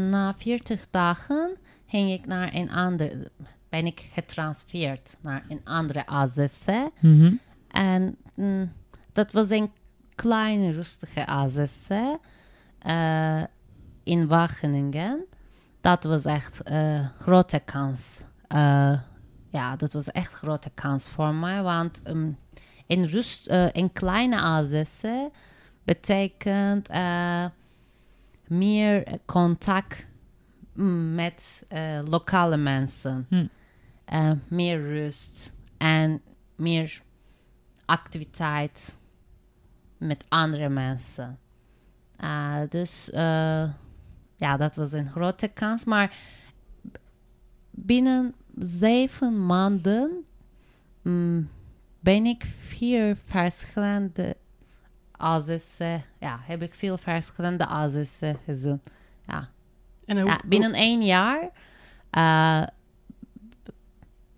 na 0.10 0.36
40 0.38 0.88
dagen 0.92 1.58
ging 1.86 2.12
ik 2.12 2.26
naar 2.26 2.54
een 2.54 2.72
andere, 2.72 3.32
ben 3.70 3.86
ik 3.86 4.10
getransfereerd 4.13 5.18
naar 5.22 5.46
een 5.48 5.62
andere 5.63 6.06
AZC. 6.06 6.90
Mm 7.00 7.40
En 7.68 8.18
mm, 8.36 8.72
dat 9.13 9.32
was 9.32 9.50
een 9.50 9.72
kleine, 10.16 10.72
rustige 10.72 11.26
AZC 11.26 11.90
uh, 12.88 13.44
in 14.04 14.28
Wageningen. 14.28 15.26
Dat 15.82 16.04
was 16.04 16.26
echt 16.26 16.60
een 16.63 17.02
uh, 17.02 17.08
grote 17.20 17.62
kans. 17.66 18.18
Uh, 19.58 19.63
ja, 19.63 19.76
dat 19.76 19.93
was 19.93 20.12
echt 20.12 20.32
een 20.32 20.38
grote 20.38 20.72
kans 20.74 21.10
voor 21.10 21.34
mij. 21.34 21.63
Want 21.63 22.02
um, 22.08 22.38
een, 22.88 23.08
rust, 23.08 23.48
eh, 23.48 23.72
een 23.72 23.93
kleine 23.93 24.36
AZC 24.36 25.30
betekent 25.84 26.88
eh, 26.88 27.46
meer 28.48 29.20
contact 29.26 30.06
mm, 30.74 31.15
met 31.15 31.63
eh, 31.67 32.00
lokale 32.06 32.58
mensen. 32.58 33.26
Hm. 33.30 33.48
Eh, 34.06 34.32
meer 34.48 34.82
rust 34.82 35.54
en 35.78 36.22
meer 36.56 37.02
activiteit 37.86 38.96
met 39.98 40.26
andere 40.28 40.70
mensen. 40.70 41.39
Eh, 42.17 42.62
dus 42.70 43.10
eh, 43.10 43.72
ja, 44.36 44.58
dat 44.58 44.76
was 44.76 44.91
een 44.91 45.10
grote 45.10 45.48
kans. 45.48 45.84
Maar 45.84 46.17
binnen 47.72 48.34
zeven 48.60 49.46
maanden 49.46 50.26
mm, 51.02 51.50
ben 52.00 52.26
ik 52.26 52.46
vier 52.60 53.17
verschillende 53.26 54.36
AZC, 55.12 55.80
ja, 56.20 56.39
heb 56.41 56.62
ik 56.62 56.74
veel 56.74 56.98
verschillende 56.98 57.65
AZC 57.65 58.36
gezien. 58.46 58.82
Ja. 59.28 59.48
En 60.06 60.20
hoe, 60.20 60.30
Ja, 60.30 60.39
binnen 60.46 60.74
één 60.74 61.02
jaar 61.02 61.50
eh, 62.10 62.63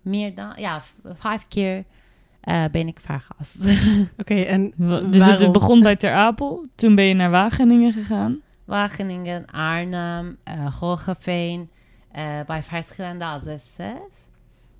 meer 0.02 0.34
dan, 0.34 0.52
ja, 0.56 0.82
vijf 1.04 1.48
keer 1.48 1.84
eh, 2.40 2.64
ben 2.70 2.86
ik 2.86 3.00
vergast. 3.00 3.56
Oké, 4.20 4.34
en 4.34 4.72
Dus 5.10 5.24
het 5.24 5.52
begon 5.52 5.80
bij 5.80 5.96
Ter 5.96 6.12
Apel. 6.12 6.66
Toen 6.74 6.94
ben 6.94 7.04
je 7.04 7.14
naar 7.14 7.30
Wageningen 7.30 7.92
gegaan. 7.92 8.40
Wageningen, 8.64 9.46
Arnhem, 9.46 10.38
eh 10.44 10.80
Hogeveen, 10.80 11.70
bij 12.46 12.62
verschillende 12.62 13.24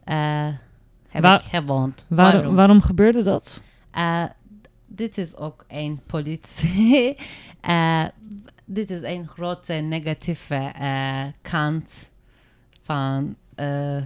eh 0.05 0.49
heb 1.09 1.23
Wa- 1.23 1.35
ik 1.35 1.43
gewoond. 1.43 2.07
Waarom, 2.09 2.55
waarom? 2.55 2.83
gebeurde 2.83 3.23
dat? 3.23 3.61
Eh, 3.91 4.25
dit 4.87 5.19
is 5.19 5.37
ook 5.37 5.65
een 5.69 6.01
politie. 6.07 7.17
Eh, 7.61 8.05
dit 8.65 8.91
is 8.91 9.03
een 9.03 9.27
grote 9.29 9.73
negatieve 9.73 10.55
eh, 10.79 11.25
kant 11.43 11.93
van 12.83 13.37
uh, 13.57 13.97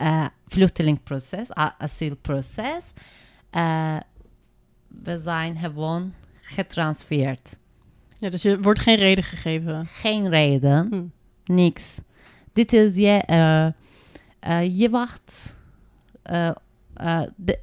uh, 0.00 0.26
vluchtelingproces, 0.46 1.52
asielproces. 1.78 2.84
Eh, 3.50 3.96
we 4.88 5.20
zijn 5.24 5.56
gewoon 5.56 6.14
getransfereerd. 6.40 7.56
Ja, 8.20 8.30
dus 8.30 8.42
je 8.42 8.60
wordt 8.60 8.80
geen 8.80 8.96
reden 8.96 9.24
gegeven. 9.24 9.86
Geen 9.86 10.28
reden, 10.28 10.86
Hm. 10.90 11.54
niks. 11.54 11.98
Dit 12.52 12.72
is 12.72 12.94
je, 12.94 13.08
eh, 13.26 13.66
eh, 14.40 14.78
je 14.78 14.90
wacht. 14.90 15.54
eh, 16.22 16.50
de- 17.36 17.58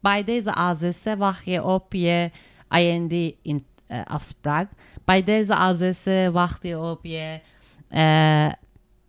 bij 0.00 0.24
deze 0.24 0.54
AZC 0.54 1.14
wacht 1.18 1.44
je 1.44 1.62
op 1.64 1.92
je 1.92 2.30
IND 2.70 3.12
in, 3.42 3.64
eh, 3.86 4.00
afspraak. 4.04 4.70
Bij 5.04 5.24
deze 5.24 5.54
AZC 5.54 6.30
wacht 6.32 6.62
je 6.62 6.78
op 6.78 7.04
je 7.04 7.40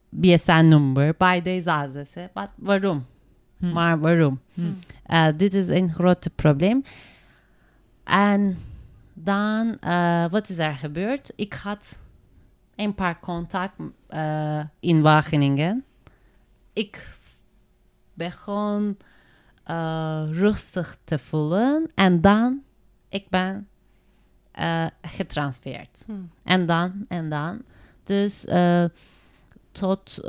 BSN-nummer. 0.09 1.15
Bij 1.17 1.41
deze 1.41 1.69
AZC. 1.69 2.29
Wat, 2.33 2.49
waarom? 2.55 3.05
Hm. 3.57 3.71
Maar 3.71 3.99
waarom? 3.99 4.39
Hm. 4.53 4.61
Uh, 5.07 5.27
dit 5.37 5.53
is 5.53 5.67
een 5.69 5.89
groot 5.89 6.29
probleem. 6.35 6.83
En 8.03 8.57
dan, 9.17 9.77
uh, 9.81 10.27
wat 10.29 10.49
is 10.49 10.59
er 10.59 10.75
gebeurd? 10.75 11.33
Ik 11.35 11.53
had 11.53 11.97
een 12.75 12.95
paar 12.95 13.19
contact 13.19 13.73
uh, 14.09 14.63
in 14.79 15.01
Wageningen. 15.01 15.85
Ik 16.73 17.17
begon 18.13 18.97
uh, 19.67 20.23
rustig 20.31 20.97
te 21.03 21.19
voelen 21.19 21.91
en 21.95 22.21
dan, 22.21 22.63
ik 23.09 23.29
ben 23.29 23.67
getransfereerd. 25.01 26.03
Hm. 26.05 26.13
En 26.43 26.65
dan, 26.65 27.05
en 27.07 27.29
dan. 27.29 27.61
Dus 28.03 28.45
tot 29.71 30.19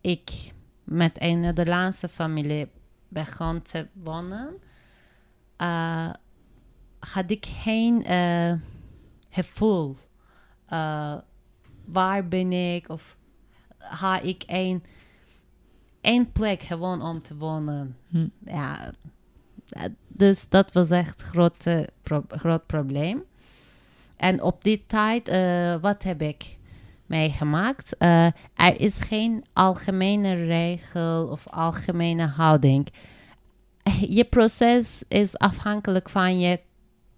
ik 0.00 0.52
met 0.84 1.16
een 1.22 1.40
Nederlandse 1.40 2.08
familie 2.08 2.70
begon 3.08 3.62
te 3.62 3.86
wonen, 3.92 4.54
uh, 5.58 6.12
had 7.00 7.30
ik 7.30 7.46
geen 7.46 8.10
uh, 8.10 8.52
gevoel. 9.28 9.96
Uh, 10.72 11.14
waar 11.84 12.28
ben 12.28 12.52
ik? 12.52 12.88
Of 12.88 13.16
ga 13.78 14.20
ik 14.20 14.44
een, 14.46 14.82
een 16.00 16.32
plek 16.32 16.62
gewoon 16.62 17.02
om 17.02 17.22
te 17.22 17.36
wonen? 17.36 17.96
Hm. 18.08 18.28
Ja, 18.44 18.92
dus 20.08 20.48
dat 20.48 20.72
was 20.72 20.90
echt 20.90 21.20
een 21.20 21.26
groot, 21.26 21.64
pro 22.02 22.24
groot 22.28 22.66
probleem. 22.66 23.22
En 24.16 24.42
op 24.42 24.64
die 24.64 24.84
tijd, 24.86 25.28
uh, 25.28 25.74
wat 25.80 26.02
heb 26.02 26.22
ik 26.22 26.56
meegemaakt? 27.06 27.94
Uh, 27.98 28.26
er 28.54 28.80
is 28.80 28.98
geen 28.98 29.44
algemene 29.52 30.34
regel 30.34 31.26
of 31.26 31.48
algemene 31.48 32.26
houding. 32.26 32.88
Je 34.16 34.24
proces 34.24 35.02
is 35.08 35.38
afhankelijk 35.38 36.08
van 36.08 36.38
je 36.38 36.60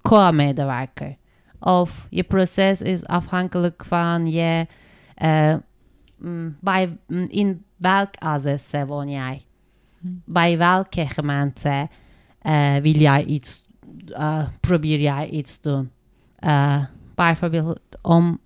co-medewerker. 0.02 1.16
Of 1.60 2.06
je 2.10 2.22
proces 2.22 2.82
is 2.82 3.04
afhankelijk 3.04 3.84
van 3.84 4.30
je... 4.30 4.66
Uh, 5.22 5.54
bij, 6.60 6.98
in 7.26 7.64
welk 7.76 8.16
AZC 8.18 8.86
woon 8.86 9.10
jij? 9.10 9.44
Hmm. 9.98 10.22
Bij 10.24 10.58
welke 10.58 11.06
gemeente 11.08 11.88
wil 12.82 12.96
jij 12.96 13.24
iets... 13.24 13.62
probeer 14.60 15.00
jij 15.00 15.28
iets 15.28 15.60
doen? 15.60 15.90
Uh, 16.40 16.84
bijvoorbeeld 17.14 17.80
om 18.02 18.40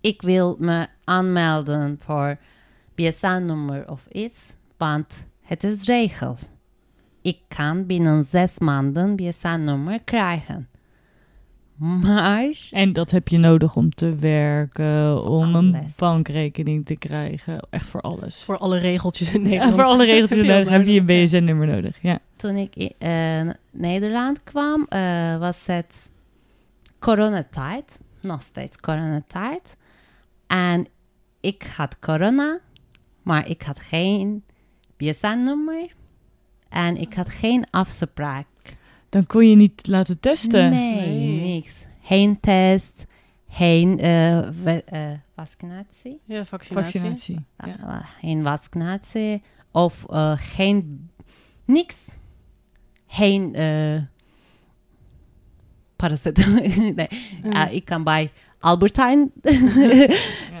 ik 0.00 0.22
wil 0.22 0.56
me 0.58 0.86
aanmelden 1.04 1.98
voor 2.04 2.38
BSN-nummer 2.94 3.90
of 3.90 4.06
iets, 4.06 4.38
want 4.76 5.26
het 5.40 5.64
is 5.64 5.84
regel. 5.84 6.36
Ik 7.28 7.38
kan 7.48 7.86
binnen 7.86 8.24
zes 8.24 8.58
maanden 8.58 9.16
BSN-nummer 9.16 10.00
krijgen. 10.04 10.68
Maar... 11.76 12.68
En 12.70 12.92
dat 12.92 13.10
heb 13.10 13.28
je 13.28 13.38
nodig 13.38 13.76
om 13.76 13.90
te 13.90 14.14
werken, 14.14 15.24
om 15.24 15.54
alles. 15.54 15.74
een 15.74 15.92
bankrekening 15.96 16.86
te 16.86 16.96
krijgen. 16.96 17.66
Echt 17.70 17.88
voor 17.88 18.00
alles. 18.00 18.42
Voor 18.42 18.58
alle 18.58 18.78
regeltjes 18.78 19.32
in 19.32 19.40
Ja, 19.40 19.46
Nederland. 19.46 19.74
voor 19.74 19.84
alle 19.84 20.04
regeltjes 20.04 20.38
Heel 20.38 20.48
nodig 20.56 20.68
heb 20.68 20.86
je 20.86 20.92
ja. 20.92 21.02
BSN-nummer 21.24 21.66
nodig. 21.66 21.98
Ja. 22.02 22.18
Toen 22.36 22.56
ik 22.56 22.76
in 22.76 22.92
uh, 22.98 23.52
Nederland 23.70 24.42
kwam, 24.44 24.86
uh, 24.90 25.38
was 25.38 25.66
het 25.66 26.10
coronatijd. 26.98 27.98
Nog 28.20 28.42
steeds 28.42 28.76
coronatijd. 28.76 29.76
En 30.46 30.86
ik 31.40 31.62
had 31.76 31.98
corona, 31.98 32.58
maar 33.22 33.48
ik 33.48 33.62
had 33.62 33.78
geen 33.78 34.44
BSN-nummer. 34.96 35.96
En 36.68 36.96
ik 36.96 37.14
had 37.14 37.28
geen 37.28 37.64
afspraak. 37.70 38.46
Dan 39.08 39.26
kon 39.26 39.48
je 39.48 39.56
niet 39.56 39.86
laten 39.86 40.20
testen. 40.20 40.70
Nee, 40.70 41.06
Nee. 41.06 41.52
niks. 41.54 41.72
Geen 42.02 42.40
test, 42.40 43.06
geen 43.48 43.88
uh, 43.90 44.48
we- 44.62 44.84
uh, 44.92 45.10
vaccinatie. 45.34 46.20
Ja, 46.24 46.44
vaccinatie. 46.44 47.00
Vaccinatie. 47.00 47.44
Ja. 47.58 47.78
Uh, 47.88 48.06
geen 48.20 48.44
vaccinatie. 48.44 49.42
Of 49.72 50.06
uh, 50.10 50.32
geen... 50.36 51.10
Niks. 51.64 51.96
Geen... 53.06 53.54
Uh, 53.60 54.02
paracetamol. 55.96 56.62
nee. 56.94 57.08
Hm. 57.42 57.52
Uh, 57.52 57.72
ik 57.72 57.84
kan 57.84 58.04
bij 58.04 58.30
Albertijn 58.60 59.32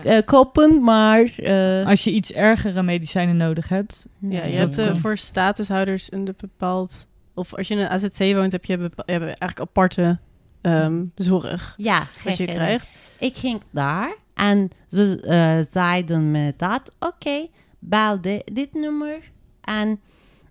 uh, 0.04 0.18
kopen, 0.24 0.82
maar... 0.82 1.30
Uh, 1.36 1.86
Als 1.86 2.04
je 2.04 2.10
iets 2.10 2.32
ergere 2.32 2.82
medicijnen 2.82 3.36
nodig 3.36 3.68
hebt. 3.68 4.06
Ja, 4.18 4.44
je 4.44 4.56
hebt 4.56 4.78
eh, 4.78 4.94
voor 4.96 5.16
statushouders 5.16 6.12
een 6.12 6.34
bepaald... 6.36 7.06
Of 7.34 7.54
als 7.54 7.68
je 7.68 7.74
in 7.74 7.80
een 7.80 7.88
AZC 7.88 8.18
woont, 8.34 8.52
heb 8.52 8.64
je, 8.64 8.78
bepa- 8.78 9.02
je 9.06 9.12
hebt 9.12 9.24
eigenlijk 9.24 9.60
aparte 9.60 10.18
ehm, 10.60 11.04
zorg 11.14 11.74
ja, 11.76 12.06
dat 12.24 12.36
je 12.36 12.44
geen- 12.46 12.54
krijgt. 12.54 12.86
Ik 13.18 13.36
ging 13.36 13.60
daar 13.70 14.16
en 14.34 14.70
ze 14.88 15.20
eh, 15.20 15.72
zeiden 15.72 16.30
me 16.30 16.54
dat, 16.56 16.94
oké, 17.00 17.46
bel 17.78 18.20
de- 18.20 18.42
dit 18.52 18.74
nummer 18.74 19.18
en 19.60 20.00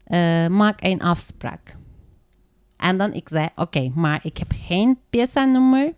eh, 0.04 0.48
maak 0.48 0.80
een 0.84 1.02
afspraak. 1.02 1.76
En 2.78 2.98
dan 2.98 3.14
ik 3.14 3.28
zei, 3.30 3.48
oké, 3.56 3.92
maar 3.96 4.20
ik 4.24 4.38
heb 4.38 4.52
geen 4.56 4.98
PSN-nummer, 5.10 5.94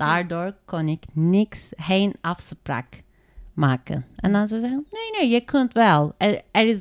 daardoor 0.00 0.54
kon 0.64 0.88
ik 0.88 1.04
niks, 1.12 1.60
geen 1.76 2.14
afspraak 2.20 3.02
maken. 3.52 4.06
En 4.16 4.32
dan 4.32 4.48
ze 4.48 4.60
zeggen, 4.60 4.86
nee, 4.90 5.10
nee, 5.20 5.28
je 5.30 5.40
kunt 5.40 5.72
wel. 5.72 6.14
Er, 6.18 6.42
is 6.52 6.78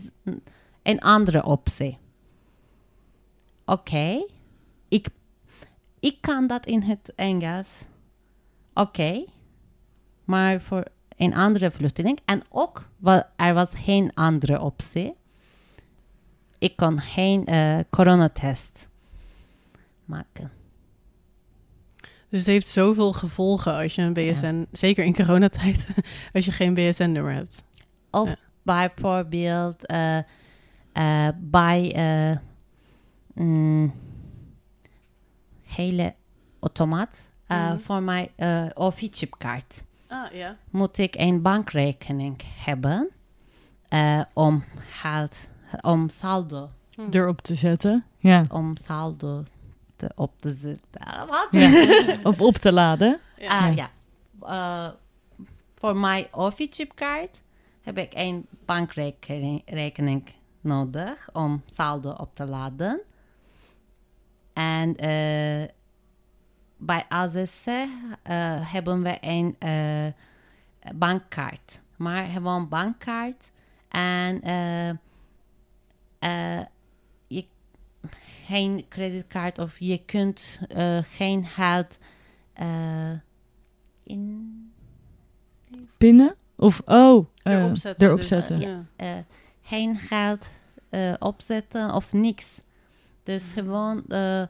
een- 0.84 1.00
andere 1.02 1.44
optie. 1.46 1.98
Oké, 3.66 4.26
ik, 4.88 5.08
ik 6.00 6.18
kan 6.22 6.48
dat 6.48 6.66
in 6.66 6.82
het 6.82 7.14
Engels. 7.16 7.68
Oké, 8.74 9.26
maar 10.24 10.62
voor 10.62 10.84
een 11.18 11.36
andere 11.36 11.72
vluchteling. 11.72 12.20
En 12.26 12.42
ook, 12.50 12.86
er 13.36 13.54
was 13.54 13.70
geen 13.76 14.12
andere 14.14 14.62
optie. 14.62 15.14
ik 16.58 16.76
kon 16.76 17.00
geen 17.00 17.46
eh, 17.46 17.80
coronatest 17.90 18.88
maken. 20.06 20.52
Dus 22.30 22.40
het 22.40 22.48
heeft 22.48 22.70
zoveel 22.70 23.14
gevolgen 23.14 23.74
als 23.74 23.96
je 23.96 24.02
een 24.02 24.14
BSN, 24.14 24.68
zeker 24.72 25.04
in 25.06 25.16
coronatijd, 25.16 25.88
als 26.34 26.46
je 26.46 26.52
geen 26.52 26.74
BSN-nummer 26.74 27.34
hebt. 27.34 27.64
Of 28.12 28.30
Ja. 28.30 28.36
bijvoorbeeld 28.64 29.86
eh, 29.86 30.18
eh, 30.94 31.28
bij 31.38 31.94
eh, 31.94 32.38
mm, 33.44 33.94
hele 35.64 36.14
automaat 36.60 37.30
eh, 37.48 37.70
Mhm. 37.70 37.80
voor 37.80 38.02
mijn 38.04 38.28
uh, 38.38 38.66
OV-chipkaart 38.74 39.86
Ah, 40.08 40.32
ja. 40.34 40.56
moet 40.70 40.98
ik 40.98 41.16
een 41.18 41.42
bankrekening 41.42 42.42
hebben 42.66 43.10
eh, 43.88 44.22
om 44.34 44.64
geld, 44.90 45.40
om 45.82 46.10
saldo, 46.10 46.70
Erop 47.12 47.42
te 47.42 47.56
zetten. 47.56 48.04
Ja. 48.18 48.46
om 48.52 48.78
saldo 48.78 49.44
te, 50.00 50.12
op 50.16 50.42
te 50.42 50.54
zetten. 50.54 51.02
Ah, 51.02 51.30
Wat? 51.30 51.48
ja. 51.52 52.20
of 52.30 52.42
op 52.42 52.56
te 52.56 52.72
laden. 52.72 53.20
Ja. 53.38 53.68
Ah, 53.68 53.76
ja. 53.76 53.90
Eh, 54.42 54.94
voor 55.76 55.98
mijn 55.98 56.28
OV-chipkaart 56.32 57.42
heb 57.82 57.98
ik 57.98 58.12
een 58.14 58.48
bankrekening 58.66 59.62
rekening 59.66 60.24
nodig 60.62 61.30
om 61.34 61.64
saldo 61.66 62.12
op 62.12 62.36
te 62.36 62.46
laden. 62.46 63.02
En 64.54 64.96
eh, 64.96 65.68
bij 66.78 67.06
AZC 67.10 67.66
eh, 67.66 67.88
hebben 68.72 69.04
we 69.04 69.18
een 69.22 69.56
bankkaart. 70.96 71.82
Maar 71.96 72.26
gewoon 72.26 72.68
bankkaart. 72.70 73.52
En 73.90 74.42
geen 78.50 78.86
creditcard 78.90 79.58
of 79.60 79.80
je 79.80 79.98
kunt 80.06 80.60
eh, 80.70 80.98
geen 81.04 81.46
geld 81.46 81.98
eh, 82.54 83.12
in 84.04 84.54
Pinnen? 85.98 86.36
Of, 86.56 86.82
oh, 86.86 87.26
eh, 87.44 87.54
Erop 87.54 87.76
zetten. 87.78 88.06
erop 88.08 88.18
dus, 88.20 88.28
zetten. 88.28 88.60
ja. 88.60 88.86
eh, 88.96 89.18
geen 89.62 89.96
geld 89.98 90.50
eh, 90.90 91.14
opzetten 91.20 91.94
of 91.94 92.14
niks. 92.14 92.48
Dus 93.24 93.52
gewoon, 93.52 94.04
eh, 94.08 94.44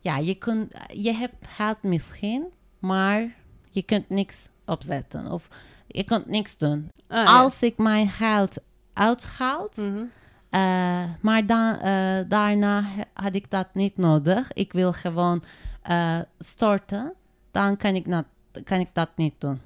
ja, 0.00 0.16
je, 0.18 0.34
kunt, 0.34 0.72
je 0.92 1.12
hebt 1.12 1.46
geld 1.46 1.82
misschien, 1.82 2.44
maar 2.78 3.34
je 3.70 3.82
kunt 3.82 4.08
niks 4.08 4.48
opzetten 4.66 5.30
of 5.30 5.48
je 5.86 6.04
kunt 6.04 6.26
niks 6.26 6.56
doen. 6.56 6.90
Ah, 7.08 7.24
ja. 7.24 7.38
Als 7.40 7.62
ik 7.62 7.76
mijn 7.78 8.08
geld 8.08 8.56
uithaal, 8.92 9.68
Mhm. 9.74 10.04
Eh, 10.52 11.04
maar 11.20 11.46
dan, 11.46 11.74
eh, 11.74 12.18
daarna 12.28 12.84
had 13.12 13.34
ik 13.34 13.50
dat 13.50 13.74
niet 13.74 13.96
nodig. 13.96 14.52
Ik 14.52 14.72
wil 14.72 14.92
gewoon 14.92 15.42
eh, 15.82 16.18
storten. 16.38 17.12
Dan 17.50 17.76
kan 17.76 17.94
ik, 17.94 18.10
dat, 18.10 18.24
kan 18.64 18.80
ik 18.80 18.88
dat 18.92 19.10
niet 19.16 19.34
doen. 19.38 19.60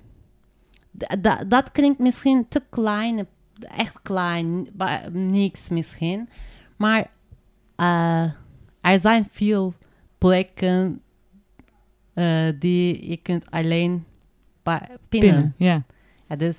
D- 0.99 1.17
dat 1.49 1.73
klinkt 1.73 1.99
misschien 1.99 2.49
te 2.49 2.63
klein, 2.71 3.27
echt 3.61 4.03
klein, 4.03 4.69
niks 5.13 5.69
misschien. 5.69 6.29
Maar 6.77 7.11
er 8.81 8.99
zijn 9.01 9.29
veel 9.31 9.75
plekken 10.19 11.03
die 12.59 13.09
je 13.11 13.17
kunt 13.23 13.51
alleen 13.51 14.05
pinnen. 14.63 14.99
Pinnen, 15.09 15.55
ja. 15.57 15.83
Ja, 16.29 16.37
dus 16.37 16.57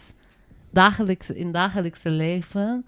dagelijks, 0.70 1.30
in 1.30 1.52
dagelijkse 1.52 2.10
leven 2.10 2.86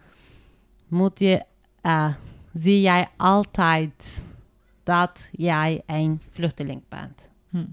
moet 0.89 1.19
je, 1.19 1.43
eh, 1.81 2.13
zie 2.53 2.81
jij 2.81 3.07
altijd 3.17 4.21
dat 4.83 5.27
jij 5.31 5.81
een 5.85 6.21
vluchteling 6.29 6.81
bent. 6.89 7.27
Hm. 7.49 7.65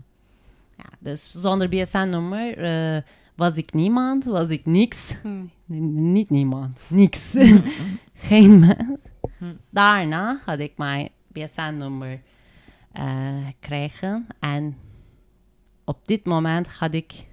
Ja, 0.77 0.85
dus 0.99 1.31
zonder 1.31 1.69
BSN-nummer 1.69 2.59
eh, 2.59 3.03
was 3.35 3.55
ik 3.55 3.73
niemand, 3.73 4.25
was 4.25 4.49
ik 4.49 4.67
niks. 4.67 5.15
Hm. 5.23 5.45
Niet 6.13 6.31
niemand, 6.31 6.79
niks. 6.89 7.35
Geen 8.15 8.59
mens. 8.59 8.99
Hm. 9.39 9.55
Daarna 9.71 10.41
had 10.45 10.59
ik 10.59 10.73
mijn 10.77 11.09
BSN-nummer 11.29 12.23
eh, 12.93 13.47
gekregen. 13.47 14.27
En 14.41 14.77
op 15.85 16.07
dit 16.07 16.25
moment 16.25 16.69
had 16.69 16.95
ik 16.95 17.27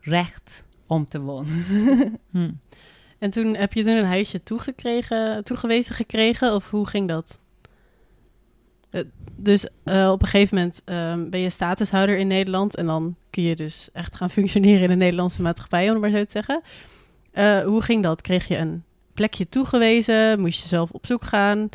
recht 0.00 0.64
om 0.86 1.08
te 1.08 1.20
wonen. 1.20 1.64
En 3.18 3.30
toen 3.30 3.54
heb 3.54 3.72
je 3.72 3.84
toen 3.84 3.96
een 3.96 4.04
huisje 4.04 4.42
toegekregen, 4.42 5.44
toegewezen 5.44 5.94
gekregen, 5.94 6.54
of 6.54 6.70
hoe 6.70 6.86
ging 6.86 7.08
dat? 7.08 7.40
Eh, 8.90 9.02
dus 9.36 9.68
eh, 9.84 10.10
op 10.12 10.22
een 10.22 10.28
gegeven 10.28 10.56
moment 10.56 10.82
ehm, 10.84 11.28
ben 11.30 11.40
je 11.40 11.50
statushouder 11.50 12.16
in 12.16 12.26
Nederland 12.26 12.76
en 12.76 12.86
dan 12.86 13.16
kun 13.30 13.42
je 13.42 13.56
dus 13.56 13.88
echt 13.92 14.14
gaan 14.14 14.30
functioneren 14.30 14.82
in 14.82 14.88
de 14.88 14.94
Nederlandse 14.94 15.42
maatschappij, 15.42 15.86
om 15.86 15.92
het 15.92 16.00
maar 16.00 16.10
zo 16.10 16.24
te 16.24 16.30
zeggen. 16.30 16.62
Eh, 17.30 17.60
hoe 17.60 17.82
ging 17.82 18.02
dat? 18.02 18.20
Kreeg 18.20 18.48
je 18.48 18.56
een 18.56 18.84
plekje 19.14 19.48
toegewezen? 19.48 20.40
Moest 20.40 20.62
je 20.62 20.68
zelf 20.68 20.90
op 20.90 21.06
zoek 21.06 21.24
gaan? 21.24 21.68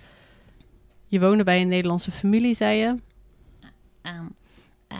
Je 1.07 1.19
woonde 1.19 1.43
bij 1.43 1.61
een 1.61 1.67
Nederlandse 1.67 2.11
familie, 2.11 2.55
zei 2.55 2.77
je. 2.77 2.95
Ehm, 4.01 4.25
eh, 4.87 4.97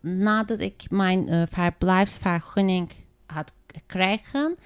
nadat 0.00 0.60
ik 0.60 0.82
mijn 0.90 1.48
verblijfsvergunning 1.50 2.90
had 3.26 3.52
gekregen, 3.66 4.56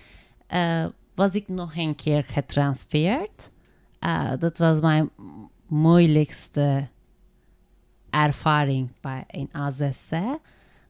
eh, 0.46 0.84
was 1.14 1.30
ik 1.30 1.48
nog 1.48 1.76
een 1.76 1.94
keer 1.94 2.24
getransfereerd. 2.24 3.50
Eh, 3.98 4.32
dat 4.38 4.58
was 4.58 4.80
mijn 4.80 5.10
moeilijkste 5.66 6.88
ervaring 8.10 8.90
bij 9.00 9.24
een 9.26 9.48
AZC. 9.52 10.38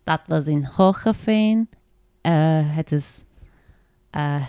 Dat 0.04 0.20
was 0.26 0.44
in 0.44 0.64
Hogeveen. 0.64 1.68
Eh, 2.20 2.74
het 2.74 2.92
is 2.92 3.22
eh 4.10 4.46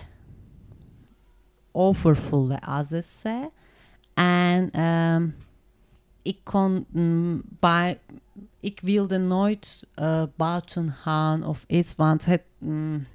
overvolle 1.72 2.60
AZC. 2.60 3.50
En 4.14 4.70
ehm, 4.70 5.28
ik 6.22 6.38
kon 6.42 6.86
mm, 6.90 7.42
bij 7.44 8.00
ik 8.60 8.80
wilde 8.80 9.18
nooit 9.18 9.86
buiten 10.36 10.92
gaan 10.92 11.44
of 11.44 11.64
iets, 11.66 11.94
want 11.94 12.24
het 12.24 12.42
mm, 12.58 13.06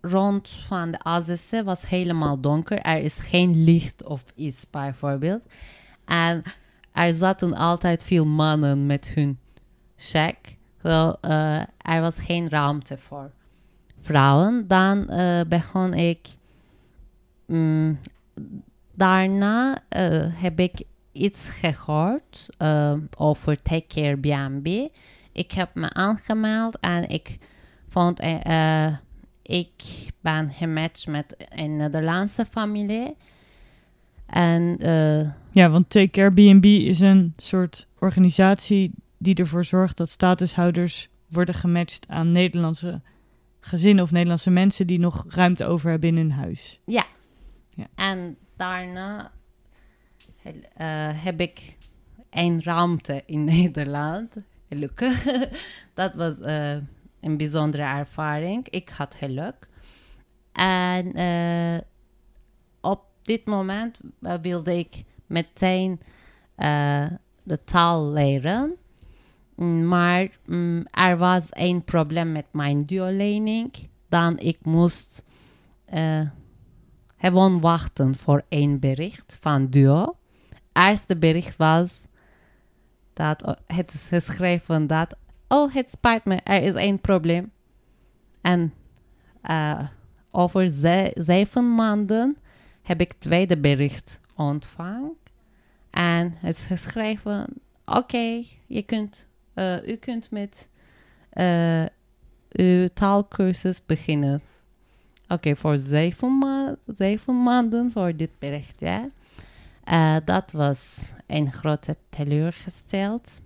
rond 0.00 0.48
van 0.48 0.90
de 0.90 0.98
AZC 1.02 1.62
was 1.64 1.88
helemaal 1.88 2.40
donker. 2.40 2.78
Er 2.78 2.98
is 3.02 3.18
geen 3.18 3.64
licht 3.64 4.04
of 4.04 4.24
iets 4.34 4.70
bijvoorbeeld. 4.70 5.42
En 6.04 6.42
er 6.92 7.12
zaten 7.12 7.54
altijd 7.54 8.04
veel 8.04 8.26
mannen 8.26 8.86
met 8.86 9.08
hun 9.08 9.38
check. 9.96 10.36
Eh, 10.82 11.58
er 11.78 12.00
was 12.00 12.18
geen 12.18 12.48
ruimte 12.48 12.98
voor 12.98 13.30
vrouwen. 14.00 14.64
Dan 14.68 15.08
eh, 15.08 15.40
begon 15.48 15.94
ik. 15.94 16.28
mm, 17.46 17.98
daarna 18.94 19.82
eh, 19.88 20.26
heb 20.28 20.60
ik 20.60 20.82
iets 21.12 21.48
gehoord 21.48 22.46
eh, 22.58 22.94
over 23.16 23.62
Take 23.62 23.86
Care 23.88 24.16
B&B. 24.16 24.66
Ik 25.32 25.52
heb 25.52 25.74
me 25.74 25.92
aangemeld 25.92 26.78
en 26.80 27.08
ik 27.08 27.38
vond... 27.88 28.18
eh, 28.20 28.86
ik 29.50 29.72
ben 30.20 30.50
gematcht 30.50 31.06
met 31.06 31.36
een 31.48 31.76
Nederlandse 31.76 32.44
familie. 32.44 33.16
En 34.26 34.76
eh, 34.78 35.30
Ja, 35.50 35.70
want 35.70 35.90
Take 35.90 36.10
Care 36.10 36.30
B&B 36.32 36.64
is 36.64 37.00
een 37.00 37.32
soort 37.36 37.86
organisatie 37.98 38.92
die 39.18 39.34
ervoor 39.34 39.64
zorgt 39.64 39.96
dat 39.96 40.10
statushouders 40.10 41.08
worden 41.28 41.54
gematcht 41.54 42.08
aan 42.08 42.32
Nederlandse 42.32 43.00
gezinnen 43.60 44.04
of 44.04 44.10
Nederlandse 44.10 44.50
mensen 44.50 44.86
die 44.86 44.98
nog 44.98 45.24
ruimte 45.28 45.64
over 45.64 45.90
hebben 45.90 46.08
in 46.08 46.16
hun 46.16 46.32
huis. 46.32 46.80
En 47.94 48.36
daarna 48.56 49.30
eh, 50.42 51.24
heb 51.24 51.40
ik 51.40 51.76
een 52.30 52.62
ruimte 52.62 53.22
in 53.26 53.44
Nederland. 53.54 54.34
Gelukkig. 54.68 55.26
Dat 55.94 56.14
was 56.14 56.40
eh, 56.40 56.76
een 57.20 57.36
bijzondere 57.36 57.82
ervaring. 57.82 58.68
Ik 58.68 58.88
had 58.88 59.14
geluk. 59.14 59.68
En 60.52 61.12
eh, 61.12 61.80
op 62.80 63.02
dit 63.22 63.44
moment 63.46 63.98
eh, 64.22 64.34
wilde 64.42 64.78
ik 64.78 65.04
meteen 65.26 66.00
eh, 66.54 67.06
de 67.42 67.64
taal 67.64 68.10
leren. 68.10 68.76
Mm, 69.56 69.88
Maar 69.88 70.38
mm, 70.46 70.86
er 70.90 71.16
was 71.18 71.42
een 71.50 71.84
probleem 71.84 72.32
met 72.32 72.46
mijn 72.50 72.86
duolening. 72.86 73.72
Dan 74.08 74.38
ik 74.38 74.58
moest 74.62 75.24
eh, 75.84 76.20
gewoon 77.16 77.60
wachten 77.60 78.14
voor 78.16 78.42
één 78.48 78.78
bericht 78.78 79.38
van 79.40 79.66
Duo. 79.66 80.16
Eerste 80.72 81.16
bericht 81.16 81.56
was 81.56 82.00
dat 83.12 83.58
het 83.66 83.92
geschreven 84.08 84.86
dat 84.86 85.16
oh 85.52 85.74
het 85.74 85.90
spijt 85.90 86.24
me 86.24 86.34
er 86.36 86.62
is 86.62 86.74
één 86.74 87.00
probleem 87.00 87.52
en 88.40 88.72
eh, 89.42 89.88
over 90.30 90.68
ze- 90.68 91.12
zeven 91.14 91.74
maanden 91.74 92.36
heb 92.82 93.00
ik 93.00 93.12
tweede 93.12 93.58
bericht 93.58 94.20
ontvangen. 94.36 95.12
En 95.90 96.32
het 96.36 96.56
is 96.56 96.64
geschreven, 96.64 97.46
oké, 97.84 98.42
je 98.66 98.82
kunt, 98.82 99.26
eh, 99.54 99.86
u 99.88 99.94
kunt 99.96 100.30
met 100.30 100.68
eh, 101.30 101.84
uw 102.48 102.86
taalkursus 102.94 103.86
beginnen. 103.86 104.42
Oké, 105.28 105.56
voor 105.56 105.78
zeven, 105.78 106.78
zeven 106.96 107.42
maanden 107.42 107.92
voor 107.92 108.16
dit 108.16 108.30
bericht, 108.38 108.80
ja. 108.80 109.08
Dat 110.24 110.52
was 110.52 110.96
een 111.26 111.52
grote 111.52 111.96
teleurgesteld. 112.08 113.42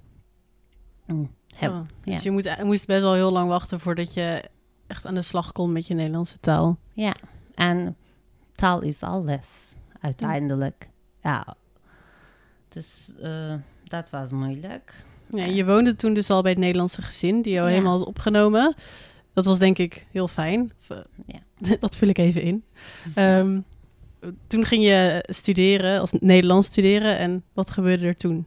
Mm, 1.06 1.30
heb- 1.58 1.70
Oh, 1.70 1.80
ja. 2.04 2.12
Dus 2.12 2.22
je 2.22 2.30
moet, 2.30 2.44
je 2.44 2.64
moest 2.64 2.86
best 2.86 3.00
wel 3.02 3.14
heel 3.14 3.32
lang 3.32 3.48
wachten 3.48 3.80
voordat 3.80 4.14
je 4.14 4.42
echt 4.86 5.06
aan 5.06 5.14
de 5.14 5.22
slag 5.22 5.52
kon 5.52 5.72
met 5.72 5.86
je 5.86 5.94
Nederlandse 5.94 6.40
taal. 6.40 6.78
Ja, 6.92 7.14
en 7.54 7.96
taal 8.54 8.80
is 8.82 9.02
alles 9.02 9.58
uiteindelijk. 10.00 10.88
Ja. 11.22 11.56
Dus 12.68 13.10
eh, 13.20 13.54
dat 13.84 14.10
was 14.10 14.30
moeilijk. 14.30 15.04
Ja, 15.26 15.44
je 15.44 15.64
woonde 15.64 15.96
toen 15.96 16.14
dus 16.14 16.30
al 16.30 16.42
bij 16.42 16.50
het 16.50 16.60
Nederlandse 16.60 17.02
gezin, 17.02 17.42
die 17.42 17.52
jou 17.52 17.66
Ja. 17.66 17.72
helemaal 17.72 17.98
had 17.98 18.06
opgenomen. 18.06 18.74
Dat 19.32 19.44
was 19.44 19.58
denk 19.58 19.78
ik 19.78 20.06
heel 20.10 20.28
fijn. 20.28 20.72
Ja. 21.26 21.38
Dat 21.80 21.96
vul 21.96 22.08
ik 22.08 22.18
even 22.18 22.42
in. 22.42 22.64
Ehm, 23.14 23.60
toen 24.46 24.64
ging 24.64 24.84
je 24.84 25.24
studeren, 25.28 26.00
als 26.00 26.12
Nederlands 26.20 26.66
studeren. 26.66 27.18
En 27.18 27.44
wat 27.52 27.70
gebeurde 27.70 28.06
er 28.06 28.16
toen? 28.16 28.46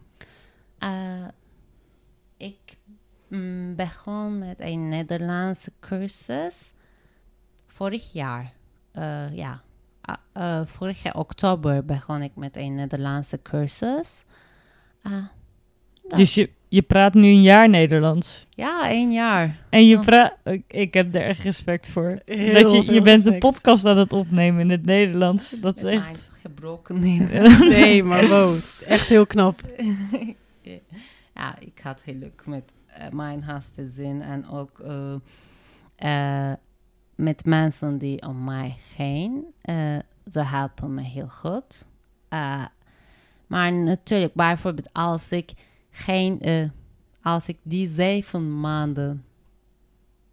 Eh, 0.77 0.89
ik 1.21 1.31
mm, 3.27 3.75
begon 3.75 4.37
met 4.37 4.59
een 4.59 4.89
Nederlandse 4.89 5.71
cursus 5.79 6.73
vorig 7.67 8.13
jaar. 8.13 8.53
Eh, 8.91 9.35
ja, 9.35 9.61
vorig 10.65 11.03
jaar 11.03 11.15
oktober 11.15 11.85
begon 11.85 12.21
ik 12.21 12.31
met 12.35 12.57
een 12.57 12.75
Nederlandse 12.75 13.39
cursus. 13.41 14.23
Ah. 15.01 15.25
Dus 16.15 16.33
je, 16.33 16.49
je 16.67 16.81
praat 16.81 17.13
nu 17.13 17.27
een 17.27 17.41
jaar 17.41 17.69
Nederlands. 17.69 18.47
ja, 18.49 18.89
één 18.89 19.11
jaar. 19.11 19.57
En 19.69 19.87
je 19.87 19.99
praat... 19.99 20.33
Ik, 20.67 20.93
heb 20.93 21.15
er 21.15 21.21
echt 21.21 21.43
respect 21.43 21.89
voor. 21.89 22.19
Heel 22.25 22.53
dat 22.53 22.71
je, 22.71 22.93
je 22.93 23.01
bent 23.01 23.25
een 23.25 23.37
podcast 23.37 23.85
aan 23.85 23.97
het 23.97 24.13
opnemen 24.13 24.61
in 24.61 24.69
het 24.69 24.85
Nederlands. 24.85 25.53
Dat 25.61 25.77
is 25.77 25.83
Met 25.83 25.93
echt... 25.93 26.29
gebroken 26.41 26.99
Nederlands. 26.99 27.59
Nee, 27.59 28.03
maar 28.03 28.27
wow. 28.27 28.55
Echt 28.87 29.09
heel 29.09 29.25
knap. 29.25 29.61
ja, 31.35 31.59
ik 31.59 31.79
had 31.83 32.01
geluk 32.03 32.43
met 32.45 32.73
eh, 32.97 33.12
mijn 33.12 33.43
huisgezin 33.43 34.21
en 34.21 34.47
ook 34.49 34.79
eh, 34.79 35.15
eh, 35.95 36.57
met 37.15 37.45
mensen 37.45 37.97
die 37.97 38.21
om 38.27 38.43
mij 38.43 38.77
heen. 38.95 39.45
ze 40.31 40.39
helpen 40.43 40.93
me 40.93 41.01
heel 41.01 41.27
goed. 41.27 41.86
Maar 43.47 43.73
natuurlijk, 43.73 44.33
bijvoorbeeld 44.33 44.93
als 44.93 45.31
ik 45.31 45.51
geen, 45.89 46.41
als 47.21 47.47
ik 47.47 47.57
die 47.62 47.89
zeven 47.89 48.60
maanden 48.60 49.25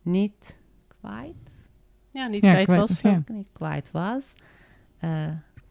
niet 0.02 0.56
kwijt, 1.00 1.34
Ja, 2.10 2.26
niet 2.26 2.42
Ja, 2.44 2.50
kwijt 2.52 2.66
kwijt 2.66 2.88
was. 2.88 3.00
ja. 3.00 3.22
niet 3.26 3.48
kwijt 3.52 3.90
was, 3.90 4.22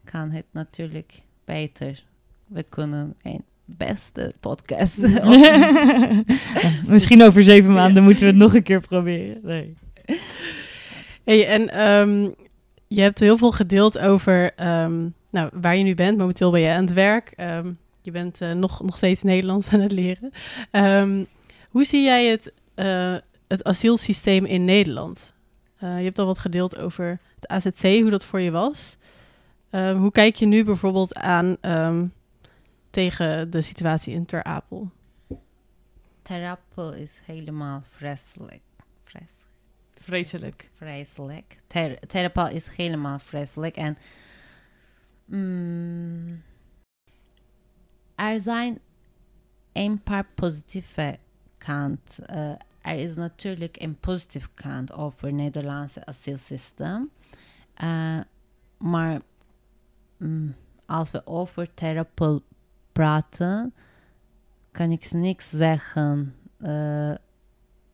kan 0.04 0.30
het 0.30 0.46
natuurlijk 0.50 1.22
beter. 1.44 2.04
We 2.46 2.62
kunnen 2.62 3.14
een 3.22 3.44
beste 3.64 4.34
podcast 4.40 4.96
Misschien 6.86 7.22
over 7.22 7.42
zeven 7.42 7.72
maanden 7.72 8.02
moeten 8.02 8.22
we 8.22 8.28
het 8.28 8.36
nog 8.36 8.54
een 8.54 8.62
keer 8.62 8.80
proberen. 8.80 9.38
Nee. 9.42 9.76
Hey, 11.24 11.46
en 11.46 11.70
ehm, 11.70 12.30
je 12.88 13.00
hebt 13.00 13.20
heel 13.20 13.38
veel 13.38 13.52
gedeeld 13.52 13.98
over 13.98 14.52
ehm, 14.56 15.08
nou, 15.30 15.50
waar 15.52 15.76
je 15.76 15.84
nu 15.84 15.94
bent. 15.94 16.18
Momenteel 16.18 16.50
ben 16.50 16.60
je 16.60 16.70
aan 16.70 16.80
het 16.80 16.92
werk. 16.92 17.32
Ehm, 17.36 17.72
je 18.02 18.10
bent 18.10 18.40
eh, 18.40 18.52
nog, 18.52 18.82
nog 18.82 18.96
steeds 18.96 19.22
Nederlands 19.22 19.68
aan 19.68 19.80
het 19.80 19.92
leren. 19.92 20.32
Ehm, 20.70 21.24
hoe 21.68 21.84
zie 21.84 22.02
jij 22.02 22.26
het, 22.26 22.52
eh, 22.74 23.14
het 23.48 23.64
asielsysteem 23.64 24.44
in 24.44 24.64
Nederland? 24.64 25.32
Eh, 25.76 25.98
je 25.98 26.04
hebt 26.04 26.18
al 26.18 26.26
wat 26.26 26.38
gedeeld 26.38 26.78
over 26.78 27.20
het 27.34 27.48
AZC, 27.48 27.82
hoe 27.82 28.10
dat 28.10 28.24
voor 28.24 28.40
je 28.40 28.50
was. 28.50 28.96
Ehm, 29.70 29.96
hoe 29.96 30.12
kijk 30.12 30.36
je 30.36 30.46
nu 30.46 30.64
bijvoorbeeld 30.64 31.14
aan 31.14 31.56
ehm, 31.60 32.04
tegen 32.94 33.50
de 33.50 33.60
situatie 33.60 34.14
in 34.14 34.26
Ter 34.26 34.42
Apel? 34.42 34.90
Terapel 36.22 36.92
is 36.92 37.10
helemaal 37.24 37.82
vreselijk. 37.90 38.62
Vres, 39.02 39.30
Vreselijk. 39.94 40.70
vreselijk. 40.74 41.60
Ter, 41.66 41.98
Terapel 42.06 42.48
is 42.48 42.66
helemaal 42.66 43.18
vreselijk. 43.18 43.76
En 43.76 43.98
mm, 45.24 46.42
er 48.14 48.40
zijn 48.40 48.78
een 49.72 50.02
paar 50.02 50.26
positieve 50.34 51.18
kant. 51.58 52.18
Eh, 52.18 52.54
er 52.80 52.96
is 52.96 53.14
natuurlijk 53.14 53.80
een 53.80 53.98
positieve 53.98 54.50
kant 54.54 54.92
over 54.92 55.26
het 55.26 55.34
Nederlandse 55.36 56.06
asielsysteem. 56.06 57.10
Eh, 57.74 58.20
maar 58.78 59.20
mm, 60.16 60.54
als 60.86 61.10
we 61.10 61.26
over 61.26 61.74
Terapel 61.74 62.42
praten, 62.94 63.74
kan 64.70 64.90
ik 64.90 65.12
niks 65.12 65.50
zeggen. 65.50 66.34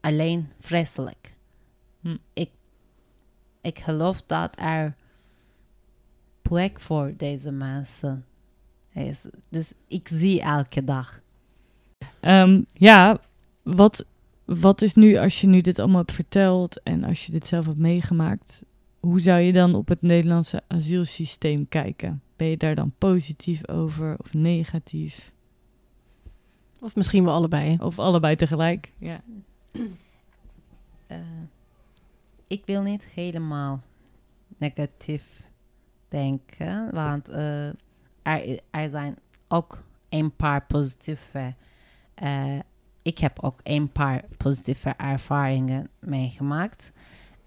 alleen 0.00 0.48
vreselijk. 0.60 1.36
Hm. 2.00 2.16
Ik, 2.32 2.50
ik 3.60 3.78
geloof 3.78 4.22
dat 4.22 4.60
er 4.60 4.94
plek 6.42 6.80
voor 6.80 7.14
deze 7.16 7.50
mensen 7.50 8.24
is. 8.92 9.26
Dus 9.48 9.72
ik 9.88 10.08
zie 10.08 10.40
elke 10.40 10.84
dag. 10.84 11.20
Ja, 12.72 13.20
wat, 13.62 14.04
wat 14.44 14.82
is 14.82 14.94
nu, 14.94 15.16
als 15.16 15.40
je 15.40 15.46
nu 15.46 15.60
dit 15.60 15.78
allemaal 15.78 16.00
hebt 16.00 16.12
verteld 16.12 16.82
en 16.82 17.04
als 17.04 17.26
je 17.26 17.32
dit 17.32 17.46
zelf 17.46 17.66
hebt 17.66 17.78
meegemaakt, 17.78 18.64
hoe 19.00 19.20
zou 19.20 19.40
je 19.40 19.52
dan 19.52 19.74
op 19.74 19.88
het 19.88 20.02
Nederlandse 20.02 20.62
asielsysteem 20.66 21.68
kijken? 21.68 22.22
Ben 22.40 22.48
je 22.48 22.56
daar 22.56 22.74
dan 22.74 22.92
positief 22.98 23.68
over 23.68 24.16
of 24.18 24.34
negatief? 24.34 25.32
Of 26.80 26.96
misschien 26.96 27.24
wel 27.24 27.34
allebei. 27.34 27.76
Of 27.80 27.98
allebei 27.98 28.36
tegelijk? 28.36 28.92
Ja. 28.98 29.20
Eh, 31.06 31.18
ik 32.46 32.62
wil 32.66 32.82
niet 32.82 33.04
helemaal 33.04 33.80
negatief 34.56 35.46
denken, 36.08 36.94
want 36.94 37.28
eh, 37.28 37.66
er, 38.22 38.60
er 38.70 38.90
zijn 38.90 39.16
ook 39.48 39.82
een 40.08 40.36
paar 40.36 40.66
positieve. 40.66 41.54
eh, 42.14 42.58
ik 43.02 43.18
heb 43.18 43.42
ook 43.42 43.60
een 43.62 43.92
paar 43.92 44.24
positieve 44.36 44.90
ervaringen 44.90 45.88
meegemaakt. 45.98 46.92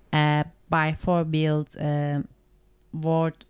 Eh, 0.10 0.40
bijvoorbeeld 0.68 1.76
eh 1.76 2.18
wordt 2.90 3.46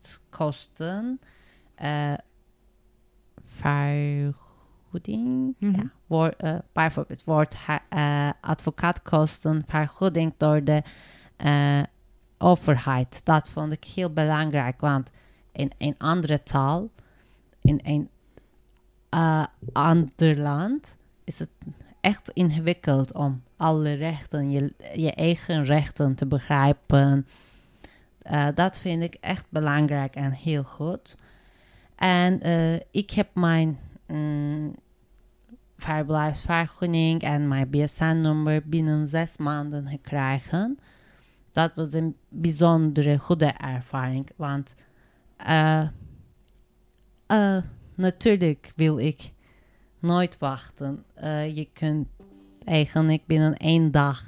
advocaatkosten 0.00 1.20
eh 1.74 2.14
vergoeding. 3.44 5.54
Mhm. 5.58 5.76
ja, 5.76 5.90
wordt, 6.06 6.36
eh, 6.36 6.58
bijvoorbeeld 6.72 7.24
wordt 7.24 7.56
vergoeding 9.66 10.34
door 10.36 10.64
de 10.64 10.82
overheid. 12.38 13.24
Dat 13.24 13.50
vond 13.50 13.72
ik 13.72 13.84
heel 13.84 14.12
belangrijk, 14.12 14.80
want 14.80 15.10
in 15.52 15.72
een 15.78 15.94
andere 15.98 16.42
taal, 16.42 16.90
in 17.62 17.80
een 17.84 18.10
ander 19.72 20.38
land, 20.38 20.96
is 21.24 21.38
het 21.38 21.50
echt 22.00 22.30
ingewikkeld 22.30 23.12
om 23.12 23.42
alle 23.56 23.92
rechten, 23.92 24.50
je, 24.50 24.72
je 24.94 25.12
eigen 25.12 25.64
rechten 25.64 26.14
te 26.14 26.26
begrijpen. 26.26 27.26
Eh, 28.28 28.46
dat 28.54 28.78
vind 28.78 29.02
ik 29.02 29.14
echt 29.14 29.46
belangrijk 29.48 30.14
en 30.14 30.32
heel 30.32 30.64
goed. 30.64 31.14
En 31.94 32.40
eh, 32.40 32.74
ik 32.74 33.10
heb 33.10 33.28
mijn 33.34 33.78
mm, 34.06 34.74
en 37.18 37.48
mijn 37.48 37.70
BSN-nummer 37.70 38.68
binnen 38.68 39.08
zes 39.08 39.36
maanden 39.36 39.86
gekregen. 39.86 40.78
Dat 41.52 41.72
was 41.74 41.92
een 41.92 42.16
bijzondere 42.28 43.18
goede 43.18 43.46
ervaring, 43.46 44.30
want 44.36 44.74
eh, 45.36 45.88
natuurlijk 47.94 48.72
wil 48.76 48.98
ik 48.98 49.32
nooit 49.98 50.38
wachten. 50.38 51.04
Je 51.54 51.68
kunt 51.72 52.08
eigenlijk 52.64 53.26
binnen 53.26 53.54
één 53.54 53.90
dag. 53.90 54.24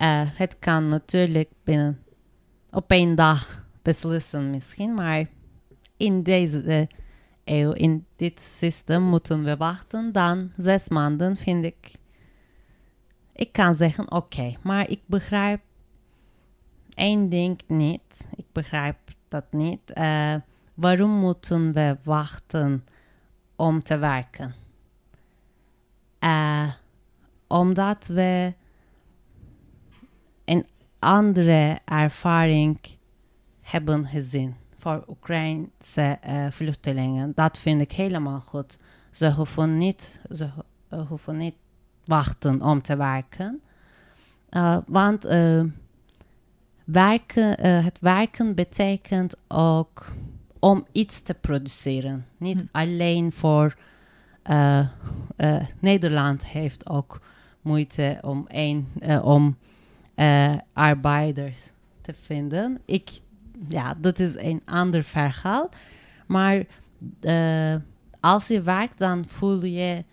Eh, 0.00 0.22
het 0.24 0.58
kan 0.58 0.88
natuurlijk 0.88 1.50
binnen 1.64 2.02
op 2.70 2.90
één 2.90 3.14
dag 3.14 3.66
beslissen 3.82 4.50
misschien, 4.50 4.94
maar 4.94 5.26
in 5.96 6.22
deze 6.22 6.88
eeuw, 7.44 7.72
in 7.72 8.06
dit 8.16 8.40
systeem 8.58 9.02
moeten 9.02 9.44
we 9.44 9.56
wachten. 9.56 10.12
Dan 10.12 10.52
zes 10.56 10.88
maanden 10.88 11.36
vind 11.36 11.64
ik. 11.64 11.92
Ik 13.32 13.52
kan 13.52 13.74
zeggen 13.74 14.12
oké, 14.12 14.56
maar 14.62 14.90
ik 14.90 15.00
begrijp 15.06 15.60
één 16.94 17.28
ding 17.28 17.60
niet. 17.66 18.26
Ik 18.34 18.46
begrijp 18.52 18.98
dat 19.28 19.44
niet. 19.50 19.90
Eh, 19.92 20.34
waarom 20.74 21.10
moeten 21.10 21.72
we 21.72 21.96
wachten 22.02 22.84
om 23.56 23.82
te 23.82 23.98
werken? 23.98 24.54
Eh, 26.18 26.72
omdat 27.46 28.06
we 28.06 28.52
een 30.50 30.66
andere 30.98 31.78
ervaring 31.84 32.78
hebben 33.60 34.06
gezien 34.06 34.54
voor 34.78 35.04
Oekraïnse 35.08 36.18
uh, 36.26 36.46
vluchtelingen. 36.50 37.32
Dat 37.34 37.58
vind 37.58 37.80
ik 37.80 37.92
helemaal 37.92 38.40
goed. 38.40 38.78
Ze 39.10 39.32
hoeven 39.32 39.78
niet, 39.78 40.18
ze 40.30 40.50
uh, 40.90 41.08
hoeven 41.08 41.36
niet 41.36 41.54
wachten 42.04 42.62
om 42.62 42.82
te 42.82 42.96
werken. 42.96 43.60
Uh, 44.50 44.78
want 44.86 45.24
werken, 46.84 47.60
het 47.84 47.98
werken 48.00 48.54
betekent 48.54 49.34
ook 49.48 50.12
om 50.58 50.86
iets 50.92 51.22
te 51.22 51.34
produceren. 51.34 52.26
Niet 52.36 52.60
hm. 52.60 52.66
alleen 52.72 53.32
voor 53.32 53.76
Nederland 55.78 56.46
heeft 56.46 56.88
ook 56.88 57.20
moeite 57.60 58.18
om, 58.22 58.44
een, 58.48 58.86
om 59.22 59.56
arbeiders 60.72 61.58
te 62.02 62.12
vinden. 62.14 62.80
Ik 62.84 63.20
ja, 63.68 63.94
dat 63.98 64.18
is 64.18 64.36
een 64.36 64.62
ander 64.64 65.04
verhaal. 65.04 65.68
Maar 66.26 66.64
uh, 67.20 67.74
als 68.20 68.48
je 68.48 68.62
werkt, 68.62 68.98
dan 68.98 69.24
voel 69.24 69.64
je 69.64 70.04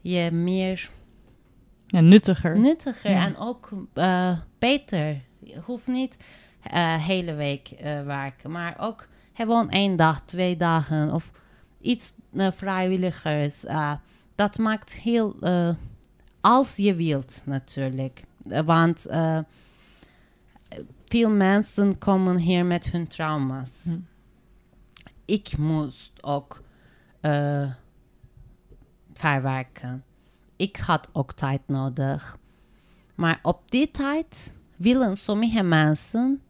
je 0.00 0.30
meer... 0.30 0.90
Ja, 1.86 2.00
nuttiger. 2.00 2.58
Nuttiger 2.58 3.10
ja. 3.10 3.26
en 3.26 3.36
ook 3.36 3.70
uh, 3.94 4.38
beter. 4.58 5.20
Je 5.38 5.60
hoeft 5.64 5.86
niet 5.86 6.18
uh, 6.72 7.04
hele 7.04 7.34
week 7.34 7.68
werken, 8.04 8.50
maar 8.50 8.76
ook 8.78 9.08
gewoon 9.32 9.70
één 9.70 9.96
dag, 9.96 10.20
twee 10.20 10.56
dagen 10.56 11.14
of 11.14 11.30
iets 11.80 12.12
vrijwilligers. 12.34 13.64
dat 14.34 14.58
maakt 14.58 14.92
heel... 14.92 15.36
als 16.40 16.76
je 16.76 16.94
wilt, 16.94 17.40
natuurlijk. 17.44 18.22
want 18.64 19.06
veel 21.10 21.30
mensen 21.30 21.98
komen 21.98 22.36
hier 22.36 22.64
met 22.64 22.90
hun 22.90 23.06
trauma's. 23.06 23.82
Hm. 23.82 23.98
Ik 25.24 25.56
moest 25.58 26.12
ook 26.20 26.62
uh, 27.22 27.70
verwerken. 29.12 30.04
Ik 30.56 30.76
had 30.76 31.08
ook 31.12 31.32
tijd 31.32 31.60
nodig. 31.66 32.38
Maar 33.14 33.38
op 33.42 33.70
die 33.70 33.90
tijd 33.90 34.52
willen 34.76 35.16
sommige 35.16 35.62
mensen 35.62 36.42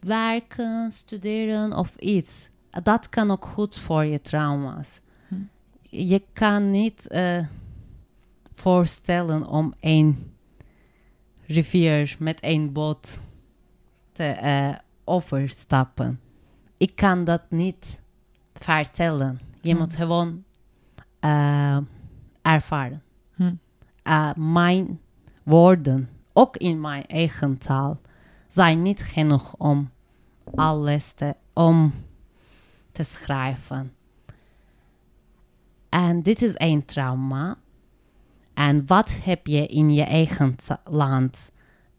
werken, 0.00 0.92
studeren 0.92 1.72
of 1.72 1.96
iets. 1.96 2.48
Dat 2.82 3.08
kan 3.08 3.30
ook 3.30 3.44
goed 3.44 3.76
voor 3.76 4.04
je 4.04 4.20
trauma's. 4.20 5.00
Hm. 5.28 5.34
Je 5.80 6.22
kan 6.32 6.70
niet 6.70 7.06
uh, 7.10 7.46
voorstellen 8.56 9.46
om 9.46 9.74
een 9.80 10.34
rivier 11.46 12.16
met 12.18 12.38
een 12.40 12.72
boot 12.72 13.20
te 14.12 14.38
uh, 14.42 14.74
overstappen. 15.04 16.20
Ik 16.76 16.96
kan 16.96 17.24
dat 17.24 17.42
niet 17.50 18.00
vertellen. 18.54 19.40
Je 19.60 19.72
hm. 19.72 19.78
moet 19.78 19.94
gewoon 19.94 20.44
uh, 21.20 21.78
ervaren. 22.42 23.02
Hm. 23.34 23.54
Uh, 24.04 24.34
mijn 24.34 25.00
woorden, 25.42 26.08
ook 26.32 26.56
in 26.56 26.80
mijn 26.80 27.06
eigen 27.06 27.58
taal, 27.58 28.00
zijn 28.48 28.82
niet 28.82 29.02
genoeg 29.02 29.54
om 29.56 29.90
alles 30.54 31.12
te, 31.12 31.34
om 31.52 31.92
te 32.92 33.02
schrijven. 33.02 33.92
En 35.88 36.22
dit 36.22 36.42
is 36.42 36.52
een 36.54 36.84
trauma. 36.84 37.56
En 38.56 38.86
wat 38.86 39.14
heb 39.22 39.46
je 39.46 39.66
in 39.66 39.94
je 39.94 40.02
eigen 40.02 40.56
land 40.84 41.50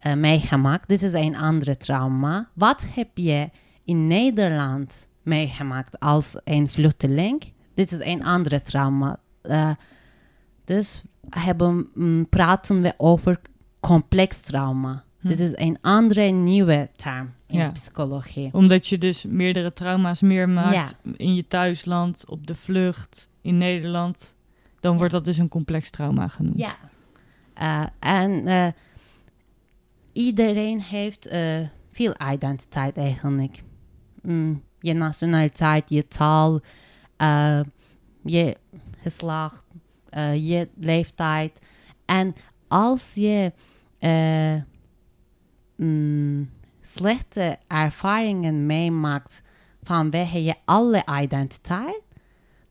uh, 0.06 0.14
meegemaakt. 0.14 0.88
Dit 0.88 1.02
is 1.02 1.12
een 1.12 1.36
andere 1.36 1.76
trauma. 1.76 2.48
Wat 2.54 2.84
heb 2.94 3.08
je 3.14 3.50
in 3.84 4.06
Nederland 4.06 5.02
meegemaakt 5.22 6.00
als 6.00 6.36
een 6.44 6.68
vluchteling? 6.68 7.52
Dit 7.74 7.92
is 7.92 8.00
een 8.00 8.24
andere 8.24 8.62
trauma. 8.62 9.18
Uh, 9.42 9.70
dus 10.64 11.02
hebben, 11.30 11.88
um, 11.96 12.28
praten 12.28 12.82
we 12.82 12.94
over 12.96 13.40
complex 13.80 14.40
trauma. 14.40 15.04
Hm. 15.20 15.28
Dit 15.28 15.40
is 15.40 15.52
een 15.54 15.78
andere 15.80 16.22
nieuwe 16.22 16.88
term 16.96 17.30
in 17.46 17.58
ja. 17.58 17.70
psychologie. 17.70 18.48
Omdat 18.52 18.86
je 18.86 18.98
dus 18.98 19.24
meerdere 19.24 19.72
trauma's 19.72 20.20
meer 20.20 20.48
maakt 20.48 20.96
in 21.16 21.34
je 21.34 21.46
thuisland, 21.46 22.24
op 22.28 22.46
de 22.46 22.54
vlucht, 22.54 23.28
in 23.42 23.58
Nederland. 23.58 24.36
Dan 24.80 24.96
wordt 24.96 25.12
dat 25.12 25.24
dus 25.24 25.38
een 25.38 25.48
complex 25.48 25.90
trauma 25.90 26.28
genoemd. 26.28 26.58
Ja. 26.58 26.76
Uh, 27.60 27.86
en 27.98 28.74
iedereen 30.12 30.80
heeft 30.80 31.32
uh, 31.32 31.58
veel 31.92 32.14
identiteit 32.32 32.96
eigenlijk. 32.96 33.62
Mm, 34.22 34.62
je 34.80 34.94
nationaliteit, 34.94 35.90
je 35.90 36.08
taal, 36.08 36.60
je 38.22 38.56
geslacht, 38.96 39.64
je 40.34 40.68
leeftijd. 40.76 41.52
En 42.04 42.34
als 42.68 43.14
je 43.14 43.52
mm, 45.76 46.50
slechte 46.82 47.56
ervaringen 47.66 48.66
meemaakt 48.66 49.42
vanwege 49.82 50.44
je 50.44 50.54
alle 50.64 51.04
identiteit, 51.20 52.02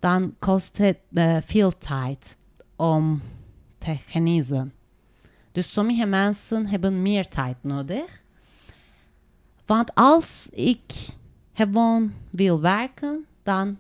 dan 0.08 0.36
kost 0.40 0.78
het 0.78 0.98
veel 1.46 1.78
tijd 1.78 2.38
om 2.76 3.22
te 3.78 3.98
genezen. 4.06 4.74
Dus 5.52 5.72
sommige 5.72 6.06
mensen 6.06 6.68
hebben 6.68 7.02
meer 7.02 7.28
tijd 7.28 7.56
nodig. 7.62 8.22
Want 9.66 9.96
als 9.96 10.48
ik 10.52 10.82
gewoon 11.54 12.14
wil 12.30 12.62
werken, 12.62 13.26
dan 13.44 13.78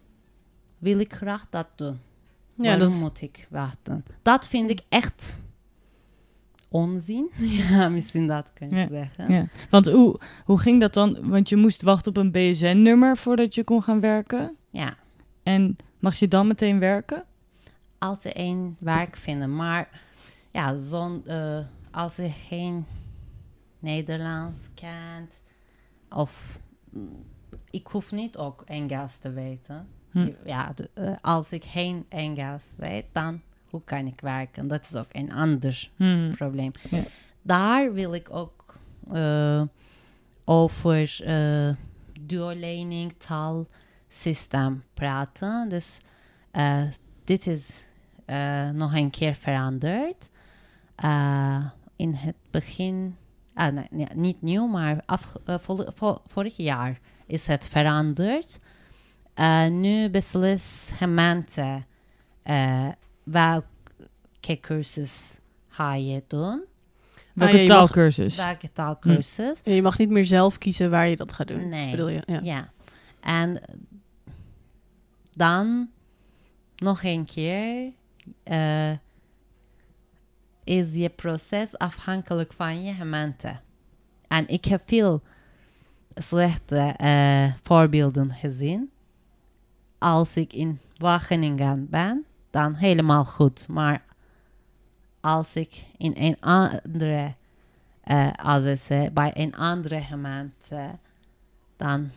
wil 0.77 0.99
ik 0.99 1.13
graag 1.13 1.45
dat 1.49 1.67
doen. 1.75 1.99
Ja, 2.53 2.63
Waarom 2.63 2.89
dat... 2.89 2.99
moet 2.99 3.21
ik 3.21 3.47
wachten? 3.49 4.05
Dat 4.21 4.47
vind 4.47 4.69
ik 4.69 4.81
echt 4.89 5.39
onzin. 6.67 7.29
ja, 7.37 7.89
misschien 7.97 8.27
dat 8.27 8.49
kan 8.53 8.69
je 8.69 8.87
zeggen. 8.89 9.33
Ja. 9.33 9.47
Want 9.69 9.85
hoe, 9.85 10.19
hoe 10.45 10.59
ging 10.59 10.79
dat 10.79 10.93
dan? 10.93 11.29
Want 11.29 11.49
je 11.49 11.55
moest 11.55 11.81
wachten 11.81 12.09
op 12.11 12.17
een 12.17 12.31
BSN-nummer 12.31 13.17
voordat 13.17 13.55
je 13.55 13.63
kon 13.63 13.83
gaan 13.83 13.99
werken. 13.99 14.55
Ja. 14.69 14.97
En 15.43 15.77
mag 15.99 16.15
je 16.15 16.27
dan 16.27 16.47
meteen 16.47 16.79
werken? 16.79 17.23
Altijd 17.97 18.35
één 18.35 18.75
werk 18.79 19.15
vinden, 19.15 19.55
maar 19.55 20.01
ja, 20.51 20.75
zo'n, 20.75 21.23
uh, 21.25 21.59
als 21.91 22.15
je 22.15 22.29
geen 22.29 22.85
Nederlands 23.79 24.63
kent, 24.73 25.41
of 26.09 26.59
mm, 26.89 27.25
ik 27.69 27.87
hoef 27.87 28.11
niet 28.11 28.37
ook 28.37 28.61
Engels 28.65 29.17
te 29.17 29.31
weten. 29.31 29.87
Hm. 30.11 30.31
Ja, 30.45 30.71
de, 30.75 30.89
uh, 30.95 31.15
als 31.21 31.51
ik 31.51 31.63
geen 31.63 32.05
Engels 32.09 32.63
weet, 32.75 33.05
dan 33.11 33.41
hoe 33.69 33.81
kan 33.83 34.07
ik 34.07 34.21
werken? 34.21 34.67
Dat 34.67 34.81
is 34.89 34.95
ook 34.95 35.09
een 35.11 35.33
ander 35.33 35.89
hm. 35.95 36.31
probleem. 36.31 36.71
Ja. 36.89 37.03
Daar 37.41 37.93
wil 37.93 38.13
ik 38.13 38.29
ook 38.31 38.75
uh, 39.13 39.61
over 40.45 41.19
uh, 41.27 41.75
duolening 42.21 43.13
taalsysteem 44.17 44.83
praten. 44.93 45.69
Dus 45.69 45.99
dit 47.23 47.47
is 47.47 47.83
nog 48.73 48.95
een 48.95 49.09
keer 49.09 49.35
veranderd. 49.35 50.29
Uh, 51.03 51.65
in 51.95 52.13
het 52.13 52.35
begin, 52.51 53.15
uh, 53.55 53.67
nee, 53.67 53.87
nee, 53.89 54.07
niet 54.13 54.41
nieuw, 54.41 54.67
maar 54.67 55.01
af, 55.05 55.33
vol, 55.45 55.85
vol, 55.93 56.17
vorig 56.25 56.57
jaar 56.57 56.99
is 57.25 57.47
het 57.47 57.67
veranderd. 57.67 58.59
nu 59.69 60.09
beslis 60.09 60.89
gemeente 60.93 61.83
welke 63.23 64.59
cursus 64.61 65.37
ga 65.67 65.93
je 65.93 66.23
doen. 66.27 66.63
Welke 67.33 67.59
ah, 67.59 67.65
taalkursus? 67.65 68.37
Welke 68.37 68.71
taalkursus. 68.71 69.59
Hm. 69.63 69.69
Je 69.69 69.81
mag 69.81 69.97
niet 69.97 70.09
meer 70.09 70.25
zelf 70.25 70.57
kiezen 70.57 70.89
waar 70.89 71.07
je 71.07 71.15
dat 71.15 71.33
gaat 71.33 71.47
doen, 71.47 71.69
nee. 71.69 71.91
bedoel 71.91 72.09
je? 72.09 72.21
Ja. 72.25 72.39
ja. 72.43 72.71
En 73.21 73.61
dan 75.37 75.89
nog 76.77 77.03
een 77.03 77.25
keer 77.25 77.91
uh, 78.43 78.91
is 80.63 80.93
je 80.93 81.09
proces 81.09 81.77
afhankelijk 81.77 82.53
van 82.53 82.83
je 82.83 82.93
gemeente. 82.93 83.59
En 84.27 84.47
ik 84.47 84.65
heb 84.65 84.81
veel 84.85 85.21
slechte 86.15 86.95
uh, 87.01 87.53
voorbeelden 87.63 88.31
gezien. 88.31 88.91
Als 89.97 90.35
ik 90.35 90.53
in 90.53 90.79
Wageningen 90.97 91.89
ben, 91.89 92.25
dan 92.49 92.73
helemaal 92.73 93.25
goed. 93.25 93.67
Maar 93.67 94.03
als 95.19 95.53
ik 95.53 95.83
in 95.97 96.13
een 96.15 96.39
andere 96.39 97.33
eh, 98.01 98.31
AZC 98.31 99.13
bij 99.13 99.31
een 99.33 99.55
andere 99.55 100.01
gemeente, 100.01 100.89
dan 101.77 102.09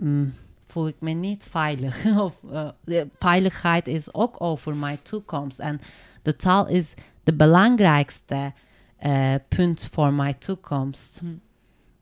mm, 0.00 0.34
voel 0.70 0.88
ik 0.88 0.96
me 0.98 1.10
niet 1.10 1.46
veilig. 1.50 2.06
of, 2.26 2.36
eh, 2.52 2.68
de 2.84 3.08
veiligheid 3.18 3.88
is 3.88 4.14
ook 4.14 4.36
over 4.38 4.76
mijn 4.76 5.02
toekomst. 5.02 5.58
En 5.58 5.80
de 6.22 6.36
taal 6.36 6.68
is 6.68 6.94
de 7.22 7.34
belangrijkste 7.34 8.52
eh, 8.96 9.34
punt 9.48 9.88
voor 9.92 10.12
mijn 10.12 10.38
toekomst. 10.38 11.18
Hm. 11.18 11.26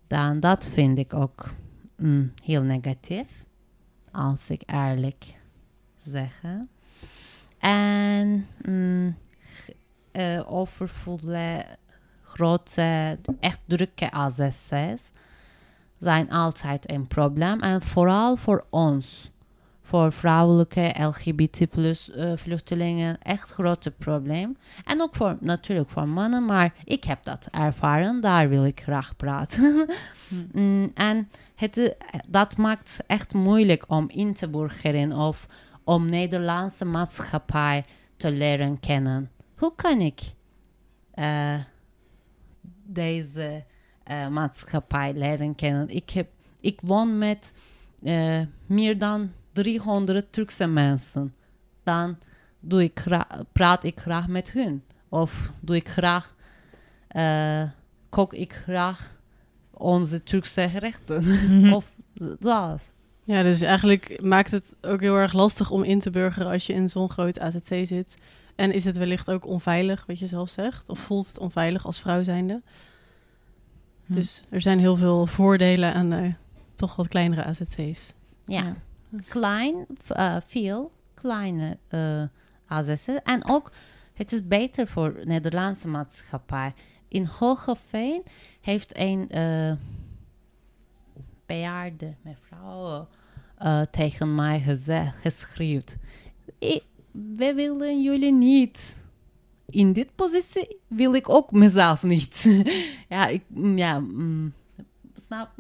Dan 0.07 0.41
dat 0.41 0.69
vind 0.69 0.99
ik 0.99 1.15
ook 1.15 1.55
mm, 1.97 2.33
heel 2.43 2.63
negatief, 2.63 3.45
als 4.13 4.51
ik 4.51 4.63
eerlijk 4.67 5.25
zeg. 6.11 6.43
En 7.59 8.47
mm, 8.65 9.17
eh, 10.13 10.41
grote, 12.23 13.19
echt 13.41 13.61
drukke 13.67 14.11
AZC's 14.11 15.03
zijn 16.01 16.31
altijd 16.31 16.91
een 16.91 17.07
probleem. 17.07 17.61
En 17.61 17.83
vooral 17.83 18.37
voor 18.37 18.65
ons, 18.71 19.31
voor 19.83 20.13
vrouwelijke 20.13 20.95
LGBT 20.99 21.71
plus 21.71 22.11
eh, 22.11 22.33
vluchtelingen, 22.37 23.19
echt 23.23 23.51
grote 23.51 23.91
probleem. 23.91 24.57
En 24.85 25.01
ook 25.03 25.15
voor, 25.15 25.37
natuurlijk 25.41 25.91
voor 25.91 26.09
mannen, 26.09 26.45
maar 26.45 26.75
ik 26.85 27.05
heb 27.05 27.25
dat 27.25 27.49
ervaren, 27.51 28.21
daar 28.21 28.49
wil 28.49 28.65
ik 28.65 28.81
graag 28.81 29.17
praten. 29.17 29.87
Mm, 30.53 30.91
en 30.95 31.29
het, 31.55 31.79
eh, 31.79 32.21
dat 32.27 32.57
maakt 32.57 32.99
echt 33.07 33.35
moeilijk 33.35 33.85
om 33.91 34.11
in 34.11 34.35
te 34.35 34.49
burgeren 34.49 35.13
of 35.13 35.47
om 35.85 36.09
Nederlandse 36.09 36.85
maatschappij 36.85 37.85
te 38.17 38.31
leren 38.31 38.81
kennen. 38.81 39.31
Hoe 39.57 39.73
kan 39.77 40.01
ik 40.01 40.21
eh, 41.11 41.55
deze 42.85 43.65
eh, 44.09 44.29
maatschappij 44.29 45.13
leren 45.15 45.55
kennen? 45.55 45.89
Ik, 45.89 46.11
heb, 46.11 46.29
ik 46.61 46.81
woon 46.81 47.19
met 47.19 47.55
eh, 48.03 48.41
meer 48.67 48.99
dan 48.99 49.33
300 49.53 50.33
Turkse 50.33 50.67
mensen. 50.67 51.35
Dan 51.83 52.19
doe 52.61 52.83
ik 52.83 53.05
praat 53.53 53.85
ik 53.85 54.01
graag 54.01 54.29
met 54.29 54.51
hun. 54.51 54.83
Of 55.09 55.51
doe 55.61 55.77
ik 55.77 55.89
graag, 55.89 56.35
eh, 57.09 57.63
kook 58.09 58.33
ik 58.33 58.53
graag 58.53 59.17
onze 59.71 60.23
Turkse 60.23 60.69
gerechten. 60.69 61.25
Mhm. 61.25 61.73
of 61.79 61.97
dat. 62.39 62.81
Ja, 63.23 63.43
dus 63.43 63.61
eigenlijk 63.61 64.23
maakt 64.23 64.51
het 64.51 64.75
ook 64.81 65.01
heel 65.01 65.17
erg 65.17 65.33
lastig 65.33 65.71
om 65.71 65.83
in 65.83 66.01
te 66.01 66.11
burgeren 66.11 66.53
als 66.53 66.67
je 66.67 66.73
in 66.73 66.89
zo'n 66.89 67.11
groot 67.11 67.41
AZC 67.41 67.87
zit. 67.87 68.17
En 68.55 68.73
is 68.73 68.85
het 68.85 68.97
wellicht 68.97 69.31
ook 69.31 69.47
onveilig, 69.47 70.07
wat 70.07 70.19
je 70.19 70.27
zelf 70.27 70.51
zegt? 70.51 70.89
Of 70.89 70.99
voelt 70.99 71.27
het 71.27 71.39
onveilig 71.39 71.87
als 71.87 72.01
vrouw 72.01 72.23
zijnde? 72.23 72.63
Hm. 74.09 74.15
Dus 74.15 74.43
er 74.49 74.61
zijn 74.61 74.79
heel 74.79 74.97
veel 74.97 75.27
voordelen 75.27 75.95
aan 75.95 76.13
eh, 76.13 76.33
toch 76.75 76.97
wat 76.97 77.09
kleinere 77.09 77.45
AZC's. 77.45 78.13
Ja. 78.47 78.63
Ja. 78.63 78.75
Klein, 79.29 79.87
eh, 80.09 80.37
veel 80.47 80.93
kleine 81.15 81.79
uh, 81.91 82.23
AZC's. 82.67 83.07
En 83.25 83.45
ook, 83.49 83.73
het 84.15 84.33
is 84.33 84.47
beter 84.47 84.87
voor 84.87 85.15
de 85.15 85.25
Nederlandse 85.27 85.89
maatschappij. 85.89 86.75
In 87.09 87.25
Hogeveen 87.25 88.23
heeft 88.61 88.99
een 88.99 89.29
eh 89.31 89.73
bejaarde 91.47 92.15
mevrouw 92.23 93.09
eh, 93.59 93.81
tegen 93.91 94.35
mij 94.35 94.61
gezegd, 94.61 95.17
geschreven. 95.21 96.01
"I- 96.63 96.83
We 97.11 97.53
willen 97.55 98.03
jullie 98.03 98.33
niet. 98.33 98.97
In 99.71 99.93
dit 99.93 100.15
positie 100.15 100.77
wil 100.87 101.15
ik 101.15 101.29
ook 101.29 101.53
mezelf 101.53 102.03
niet. 102.03 102.45
ja, 103.09 103.27
ik, 103.27 103.43
mm, 103.47 103.79
ja, 103.79 103.99
mm, 103.99 104.53
snap 105.27 105.51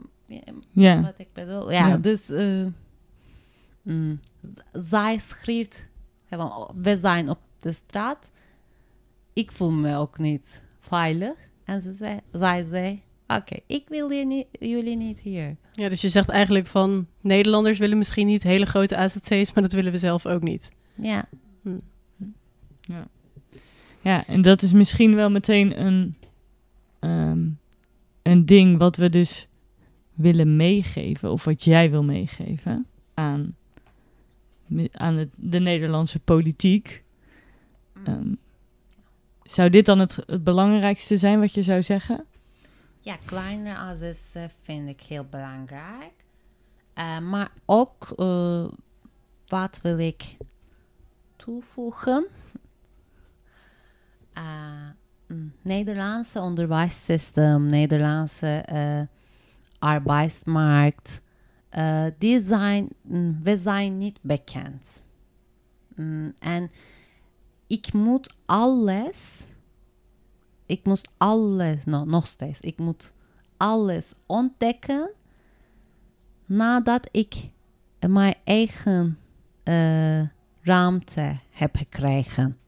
Ja. 0.72 1.02
wat 1.02 1.14
ik 1.16 1.28
bedoel? 1.32 1.72
Ja, 1.72 1.86
Ja. 1.88 1.96
dus 1.96 2.30
eh, 2.30 2.66
mm, 3.82 4.20
zij 4.72 5.18
schreef 5.18 5.86
gewoon, 6.28 6.50
oh, 6.52 6.70
we 6.74 6.98
zijn 6.98 7.30
op 7.30 7.38
de 7.60 7.72
straat. 7.72 8.30
Ik 9.32 9.52
voel 9.52 9.70
me 9.72 9.96
ook 9.96 10.18
niet 10.18 10.62
veilig. 10.80 11.34
En 11.64 11.82
ze 11.82 11.92
zei, 11.92 12.20
zij 12.32 12.66
zei, 12.70 13.02
oké, 13.26 13.56
ik 13.66 13.88
wil 13.88 14.10
je 14.10 14.26
niet, 14.26 14.46
jullie 14.50 14.96
niet 14.96 15.20
hier. 15.20 15.56
Ja, 15.74 15.88
dus 15.88 16.00
je 16.00 16.08
zegt 16.08 16.28
eigenlijk 16.28 16.66
van 16.66 17.06
Nederlanders 17.20 17.78
willen 17.78 17.98
misschien 17.98 18.26
niet 18.26 18.42
hele 18.42 18.66
grote 18.66 18.96
AZC's, 18.96 19.52
maar 19.52 19.62
dat 19.62 19.72
willen 19.72 19.92
we 19.92 19.98
zelf 19.98 20.26
ook 20.26 20.42
niet. 20.42 20.70
Ja, 20.94 21.28
Ja, 22.80 23.06
en 24.26 24.42
dat 24.42 24.62
is 24.62 24.72
misschien 24.72 25.14
wel 25.14 25.30
meteen 25.30 25.80
een, 25.80 26.16
ehm, 26.98 27.46
een 28.22 28.46
ding 28.46 28.78
wat 28.78 28.96
we 28.96 29.08
dus 29.08 29.48
willen 30.14 30.56
meegeven, 30.56 31.30
of 31.32 31.44
wat 31.44 31.64
jij 31.64 31.90
wil 31.90 32.04
meegeven 32.04 32.86
aan, 33.14 33.56
aan 34.92 35.16
het, 35.16 35.28
de 35.34 35.58
Nederlandse 35.58 36.18
politiek. 36.18 37.02
Ehm, 38.04 38.32
zou 39.42 39.70
dit 39.70 39.86
dan 39.86 39.98
het, 39.98 40.18
het 40.26 40.44
belangrijkste 40.44 41.16
zijn 41.16 41.40
wat 41.40 41.54
je 41.54 41.62
zou 41.62 41.82
zeggen? 41.82 42.26
ja 43.08 43.16
kleine 43.24 43.76
AZC 43.76 44.50
vind 44.62 44.88
ik 44.88 45.00
heel 45.00 45.24
belangrijk. 45.30 46.12
Eh, 46.94 47.18
maar 47.18 47.50
ook, 47.64 48.12
eh, 48.16 48.68
wat 49.46 49.80
wil 49.82 49.98
ik 49.98 50.36
toevoegen? 51.36 52.26
Mm, 55.28 55.52
Nederlandse 55.62 56.40
onderwijssysteem, 56.40 57.66
Nederlandse 57.66 58.46
eh, 58.46 59.00
arbeidsmarkt, 59.78 61.20
eh, 61.68 62.04
die 62.18 62.40
zijn, 62.40 62.88
mm, 63.02 63.40
we 63.42 63.56
zijn 63.56 63.98
niet 63.98 64.18
bekend. 64.22 64.82
Mm, 65.94 66.32
en 66.38 66.70
ik 67.66 67.92
moet 67.92 68.34
alles, 68.46 69.18
ik 70.66 70.84
moet 70.84 71.08
alles, 71.16 71.84
no, 71.84 72.04
nog 72.04 72.26
steeds, 72.26 72.60
ik 72.60 72.78
moet 72.78 73.12
alles 73.56 74.12
ontdekken 74.26 75.10
nadat 76.46 77.08
ik 77.10 77.48
mijn 78.06 78.34
eigen 78.44 79.18
ruimte 80.62 81.38
heb 81.50 81.76
gekregen. 81.76 82.58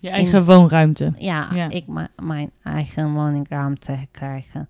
Je 0.00 0.10
eigen 0.10 0.44
woonruimte. 0.44 1.12
Ja, 1.18 1.48
Ja. 1.54 1.70
ik 1.70 1.86
ma- 1.86 2.08
mijn 2.22 2.50
eigen 2.62 3.12
woningruimte 3.12 3.96
gekregen. 3.96 4.68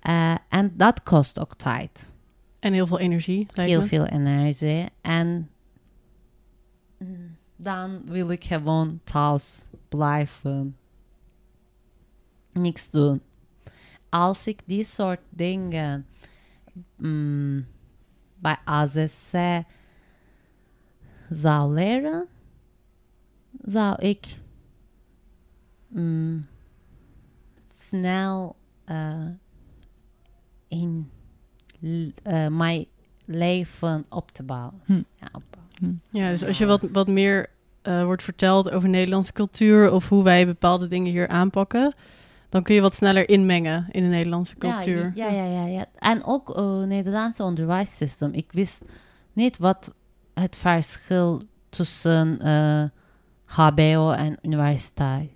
Eh, 0.00 0.34
en 0.48 0.72
dat 0.76 1.02
kost 1.02 1.38
ook 1.38 1.54
tijd. 1.56 2.12
En 2.58 2.72
heel 2.72 2.86
veel 2.86 2.98
energie, 2.98 3.46
lijkt 3.50 3.70
Heel 3.70 3.80
me. 3.80 3.86
veel 3.86 4.04
energie. 4.06 4.86
En 5.00 5.50
mm, 6.98 7.36
dan 7.56 8.02
wil 8.04 8.30
ik 8.30 8.44
gewoon 8.44 9.00
thuis 9.04 9.64
blijven. 9.88 10.76
Niks 12.52 12.90
doen. 12.90 13.22
Als 14.08 14.46
ik 14.46 14.60
die 14.66 14.84
soort 14.84 15.20
dingen 15.30 16.06
mm, 16.96 17.66
bij 18.38 18.56
AZC 18.64 19.62
zou 21.30 21.72
leren, 21.74 22.26
zou 23.64 23.96
ik 24.02 24.26
mm, 25.88 26.46
snel 27.74 28.56
eh, 28.84 29.26
in 30.68 31.10
eh, 32.22 32.46
mijn 32.46 32.86
leven 33.24 34.04
op 34.08 34.30
te 34.30 34.42
bouwen. 34.42 34.80
Hm. 34.84 34.92
Ja, 34.92 35.28
opbouwen. 35.32 36.02
Ja, 36.10 36.30
dus 36.30 36.44
als 36.44 36.58
je 36.58 36.66
wat, 36.66 36.80
wat 36.92 37.08
meer 37.08 37.50
eh, 37.82 38.04
wordt 38.04 38.22
verteld 38.22 38.70
over 38.70 38.88
Nederlandse 38.88 39.32
cultuur 39.32 39.92
of 39.92 40.08
hoe 40.08 40.22
wij 40.22 40.46
bepaalde 40.46 40.88
dingen 40.88 41.12
hier 41.12 41.28
aanpakken, 41.28 41.94
dan 42.48 42.62
kun 42.62 42.74
je 42.74 42.80
wat 42.80 42.94
sneller 42.94 43.28
inmengen 43.28 43.86
in 43.90 44.02
de 44.02 44.08
Nederlandse 44.08 44.56
cultuur. 44.56 45.12
Ja, 45.14 45.28
ja, 45.28 45.44
ja, 45.44 45.44
ja, 45.44 45.66
ja. 45.66 45.86
En 45.98 46.24
ook 46.24 46.48
het 46.48 46.88
Nederlandse 46.88 47.42
onderwijssysteem. 47.42 48.32
Ik 48.32 48.52
wist 48.52 48.82
niet 49.32 49.58
wat 49.58 49.94
het 50.34 50.56
verschil 50.56 51.42
tussen 51.68 52.40
eh, 52.40 52.84
HBO 53.44 54.10
en 54.10 54.38
universiteit 54.42 55.30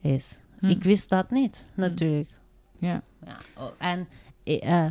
is. 0.00 0.38
Hm. 0.58 0.66
Ik 0.66 0.82
wist 0.82 1.08
dat 1.08 1.30
niet, 1.30 1.66
natuurlijk. 1.74 2.30
Ja. 2.78 3.02
Ja, 3.26 3.38
oh, 3.56 3.70
en 3.78 4.08
eh, 4.44 4.84
eh, 4.84 4.90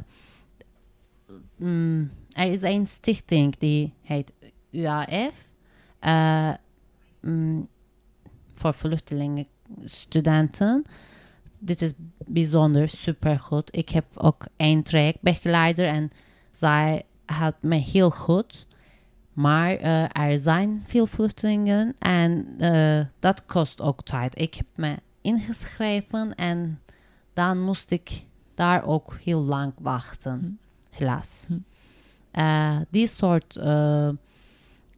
mm, 1.55 2.11
er 2.31 2.51
is 2.51 2.61
een 2.61 2.87
stichting 2.87 3.55
die 3.57 3.93
heet 4.01 4.33
UAF. 4.71 5.45
eh, 5.99 6.53
mm, 7.21 7.67
voor 8.51 8.73
vluchtelingen, 8.73 9.47
studenten. 9.85 10.85
Dit 11.59 11.81
is 11.81 11.93
bijzonder, 12.27 12.89
supergoed. 12.89 13.75
Ik 13.75 13.89
heb 13.89 14.05
ook 14.13 14.45
een 14.57 14.83
trajectbegeleider 14.83 15.87
en 15.87 16.11
zij 16.51 17.05
helpt 17.25 17.61
me 17.63 17.75
heel 17.75 18.09
goed. 18.09 18.66
Maar 19.37 19.71
eh, 19.71 20.03
er 20.11 20.37
zijn 20.37 20.83
veel 20.85 21.07
vluchtelingen 21.07 21.95
en 21.99 22.55
eh, 22.57 23.05
dat 23.19 23.45
kost 23.45 23.81
ook 23.81 24.03
tijd. 24.03 24.41
Ik 24.41 24.53
heb 24.53 24.65
me 24.75 24.95
ingeschreven 25.21 26.35
en 26.35 26.81
dan 27.33 27.61
moest 27.61 27.91
ik 27.91 28.25
daar 28.55 28.85
ook 28.85 29.17
heel 29.23 29.41
lang 29.41 29.73
wachten, 29.79 30.59
helaas. 30.89 31.43
Hm. 31.47 31.57
Eh, 32.31 32.77
die 32.89 33.07
soort 33.07 33.59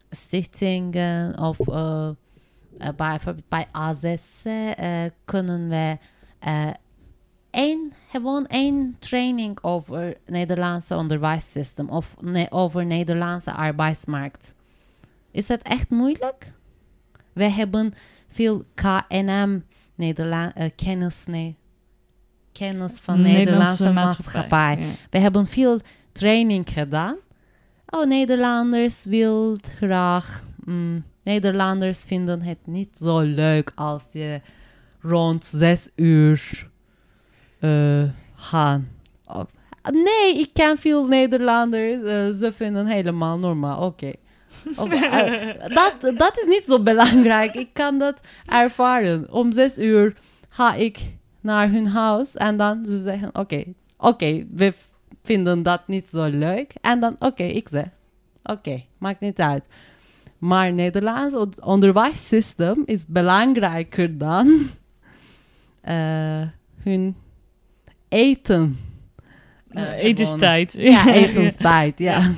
stichtingen 0.10 1.40
of 1.40 1.58
bijvoorbeeld 2.96 3.50
bij 3.50 3.68
AZC 3.72 4.76
kunnen 5.26 5.70
we 5.70 5.98
één, 7.52 7.94
gewoon 8.10 8.46
één 8.48 8.96
training 9.00 9.58
over 9.64 10.18
Nederlandse 10.26 10.96
onderwijssysteem 10.96 11.90
of 11.90 12.16
ne- 12.22 12.48
over 12.50 12.86
Nederlandse 12.86 13.54
arbeidsmarkt. 13.54 14.56
Is 15.32 15.48
dat 15.48 15.62
echt 15.62 15.90
moeilijk? 15.90 16.52
We 17.34 17.44
hebben 17.44 17.94
veel 18.28 18.64
KNM 18.74 19.64
Nederland, 19.96 20.54
eh, 20.54 20.70
kennis, 20.76 21.24
nee, 21.28 21.56
kennis 22.52 22.92
van 23.02 23.22
Nederlandse, 23.22 23.92
maatschappij. 23.92 24.78
Ja. 24.80 24.88
We 25.10 25.18
hebben 25.18 25.46
veel 25.48 25.80
training 26.12 26.70
gedaan. 26.70 27.16
Oh, 27.90 28.06
Nederlanders 28.06 29.06
wil 29.06 29.58
graag. 29.76 30.44
mm, 30.66 31.04
Nederlanders 31.24 32.04
vinden 32.04 32.42
het 32.42 32.58
niet 32.66 32.98
zo 32.98 33.20
leuk 33.20 33.72
als 33.76 34.04
je 34.12 34.42
rond 35.02 35.46
zes 35.46 35.90
uur 35.96 36.69
gaan. 38.36 38.88
Oh, 39.26 39.44
nee, 39.92 40.40
ik 40.40 40.50
ken 40.54 40.78
veel 40.78 41.06
Nederlanders. 41.08 42.02
eh, 42.02 42.30
ze 42.40 42.52
vinden 42.56 42.86
helemaal 42.88 43.38
normaal. 43.38 43.86
Oké. 43.86 44.12
Of, 44.76 44.90
eh, 45.04 45.48
dat, 45.68 46.18
dat 46.18 46.38
is 46.38 46.46
niet 46.46 46.64
zo 46.68 46.80
belangrijk. 46.84 47.56
Ik 47.56 47.70
kan 47.74 47.98
dat 47.98 48.20
ervaren. 48.46 49.32
Om 49.32 49.52
zes 49.52 49.78
uur 49.78 50.14
ga 50.50 50.74
ik 50.74 51.00
naar 51.42 51.70
hun 51.72 51.88
huis 51.88 52.36
en 52.36 52.58
dan 52.58 52.86
ze 52.86 53.02
zeggen: 53.02 53.30
Oké, 53.36 53.64
oké, 53.98 54.46
we 54.52 54.74
vinden 55.24 55.64
dat 55.64 55.88
niet 55.88 56.10
zo 56.12 56.26
leuk. 56.30 56.74
En 56.82 57.00
dan, 57.00 57.16
oké, 57.20 57.44
ik 57.44 57.68
zeg: 57.72 57.86
Oké, 58.44 58.84
maakt 58.98 59.20
niet 59.20 59.40
uit. 59.40 59.66
Maar 60.38 60.74
Nederlands 60.74 61.36
on- 61.36 61.64
onderwijssysteem 61.64 62.84
is 62.86 63.04
belangrijker 63.08 64.18
dan 64.18 64.70
eh, 65.82 66.42
hun 66.84 67.16
eten. 68.10 68.80
Eh, 69.70 70.04
etenstijd. 70.04 70.72
gewoon- 70.72 70.86
Ja, 70.96 71.14
etenstijd, 71.14 72.00
ja. 72.00 72.32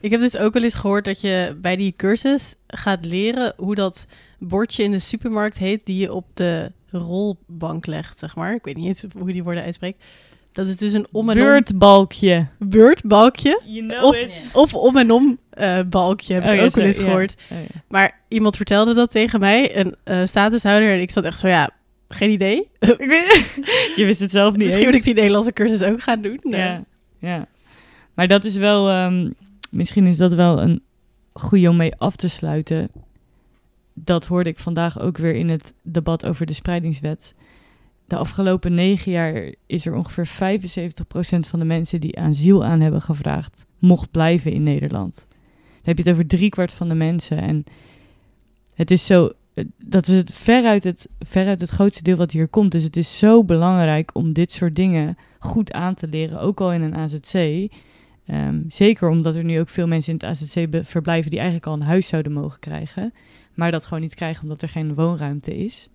Ik 0.00 0.10
heb 0.10 0.20
dus 0.20 0.36
ook 0.36 0.52
wel 0.52 0.62
eens 0.62 0.74
gehoord 0.74 1.04
dat 1.04 1.20
je 1.20 1.56
bij 1.60 1.76
die 1.76 1.94
cursus 1.96 2.54
gaat 2.66 3.04
leren 3.04 3.52
hoe 3.56 3.74
dat 3.74 4.06
bordje 4.38 4.82
in 4.82 4.90
de 4.90 4.98
supermarkt 4.98 5.58
heet 5.58 5.86
die 5.86 5.98
je 6.00 6.12
op 6.12 6.24
de 6.34 6.72
rolbank 6.90 7.86
legt, 7.86 8.18
zeg 8.18 8.36
maar. 8.36 8.54
Ik 8.54 8.64
weet 8.64 8.76
niet 8.76 8.86
eens 8.86 9.04
hoe 9.18 9.32
die 9.32 9.42
woorden 9.44 9.62
uitspreekt. 9.62 10.04
Dat 10.52 10.66
is 10.66 10.76
dus 10.76 10.92
een 10.92 11.06
om 11.12 11.30
en 11.30 11.36
om 11.36 11.42
Beurtbalkje. 11.44 12.46
beurtbalkje. 12.58 13.60
You 13.64 13.86
know 13.88 14.04
Of, 14.04 14.14
it. 14.16 14.46
of 14.52 14.74
om 14.74 14.96
en 14.96 15.10
om 15.10 15.38
eh, 15.50 15.78
balkje, 15.88 16.34
heb 16.34 16.44
Oh 16.44 16.50
ik 16.52 16.58
ja, 16.58 16.64
ook 16.64 16.74
wel 16.74 16.84
eens 16.86 16.98
gehoord. 16.98 17.34
Oh. 17.50 17.58
Maar 17.88 18.20
iemand 18.28 18.56
vertelde 18.56 18.94
dat 18.94 19.10
tegen 19.10 19.40
mij, 19.40 19.76
een 19.78 19.94
eh, 20.04 20.20
statushouder, 20.24 20.92
en 20.92 21.00
ik 21.00 21.10
zat 21.10 21.24
echt 21.24 21.38
zo, 21.38 21.48
ja, 21.48 21.70
geen 22.08 22.30
idee. 22.30 22.68
Je 23.96 24.04
wist 24.04 24.20
het 24.20 24.30
zelf 24.30 24.52
niet 24.52 24.62
Misschien 24.62 24.84
moet 24.84 24.94
ik 24.94 25.04
die 25.04 25.14
Nederlandse 25.14 25.52
cursus 25.52 25.82
ook 25.82 26.02
gaan 26.02 26.22
doen. 26.22 26.40
Nee. 26.42 26.60
Ja, 26.60 26.84
ja. 27.18 27.46
Maar 28.14 28.28
dat 28.28 28.44
is 28.44 28.56
wel, 28.56 28.88
ehm, 28.88 29.30
misschien 29.70 30.06
is 30.06 30.16
dat 30.16 30.34
wel 30.34 30.62
een 30.62 30.82
goede 31.32 31.68
om 31.68 31.76
mee 31.76 31.96
af 31.96 32.16
te 32.16 32.28
sluiten. 32.28 32.90
Dat 33.94 34.26
hoorde 34.26 34.50
ik 34.50 34.58
vandaag 34.58 35.00
ook 35.00 35.18
weer 35.18 35.34
in 35.34 35.48
het 35.48 35.74
debat 35.82 36.26
over 36.26 36.46
de 36.46 36.52
spreidingswet. 36.52 37.34
De 38.06 38.16
afgelopen 38.16 38.74
negen 38.74 39.12
jaar 39.12 39.54
is 39.66 39.86
er 39.86 39.94
ongeveer 39.94 40.26
75% 40.26 41.48
van 41.48 41.58
de 41.58 41.64
mensen 41.64 42.00
die 42.00 42.18
asiel 42.18 42.64
aan 42.64 42.80
hebben 42.80 43.02
gevraagd, 43.02 43.66
mocht 43.78 44.10
blijven 44.10 44.52
in 44.52 44.62
Nederland. 44.62 45.26
Dan 45.28 45.82
heb 45.82 45.96
je 45.96 46.02
het 46.02 46.12
over 46.12 46.26
driekwart 46.26 46.72
van 46.72 46.88
de 46.88 46.94
mensen. 46.94 47.38
En 47.38 47.64
het 48.74 48.90
is 48.90 49.06
zo, 49.06 49.32
dat 49.84 50.08
is 50.08 50.14
het 50.14 50.32
veruit, 50.32 50.84
het 50.84 51.08
veruit 51.18 51.60
het 51.60 51.70
grootste 51.70 52.02
deel 52.02 52.16
wat 52.16 52.30
hier 52.30 52.48
komt. 52.48 52.72
Dus 52.72 52.82
het 52.82 52.96
is 52.96 53.18
zo 53.18 53.44
belangrijk 53.44 54.14
om 54.14 54.32
dit 54.32 54.50
soort 54.50 54.76
dingen 54.76 55.16
goed 55.38 55.72
aan 55.72 55.94
te 55.94 56.08
leren, 56.08 56.40
ook 56.40 56.60
al 56.60 56.72
in 56.72 56.82
een 56.82 56.94
AZC. 56.94 57.68
Ehm, 58.26 58.62
zeker 58.68 59.08
omdat 59.08 59.34
er 59.34 59.44
nu 59.44 59.60
ook 59.60 59.68
veel 59.68 59.86
mensen 59.86 60.12
in 60.12 60.18
het 60.18 60.28
AZC 60.28 60.84
verblijven 60.86 61.30
die 61.30 61.38
eigenlijk 61.38 61.68
al 61.68 61.74
een 61.74 61.82
huis 61.82 62.08
zouden 62.08 62.32
mogen 62.32 62.60
krijgen, 62.60 63.12
maar 63.54 63.70
dat 63.70 63.86
gewoon 63.86 64.02
niet 64.02 64.14
krijgen 64.14 64.42
omdat 64.42 64.62
er 64.62 64.68
geen 64.68 64.94
woonruimte 64.94 65.56
is. 65.56 65.88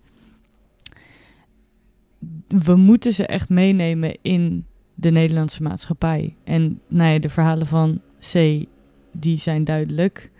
We 2.48 2.76
moeten 2.76 3.14
ze 3.14 3.26
echt 3.26 3.48
meenemen 3.48 4.18
in 4.22 4.66
de 4.94 5.10
Nederlandse 5.10 5.62
maatschappij. 5.62 6.36
En 6.44 6.80
nou 6.88 7.18
de 7.18 7.28
verhalen 7.28 7.66
van 7.66 8.00
C, 8.32 8.64
die 9.12 9.38
zijn 9.38 9.64
duidelijk. 9.64 10.30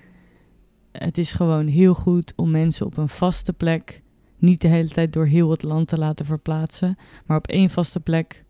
Het 0.98 1.18
is 1.18 1.32
gewoon 1.32 1.66
heel 1.66 1.94
goed 1.94 2.32
om 2.36 2.50
mensen 2.50 2.86
op 2.86 2.96
een 2.96 3.08
vaste 3.08 3.52
plek, 3.52 4.02
niet 4.38 4.60
de 4.60 4.68
hele 4.68 4.88
tijd 4.88 5.12
door 5.12 5.26
heel 5.26 5.50
het 5.50 5.62
land 5.62 5.88
te 5.88 5.98
laten 5.98 6.26
verplaatsen, 6.26 6.96
maar 7.26 7.36
op 7.36 7.46
één 7.46 7.70
vaste 7.70 8.00
plek 8.00 8.44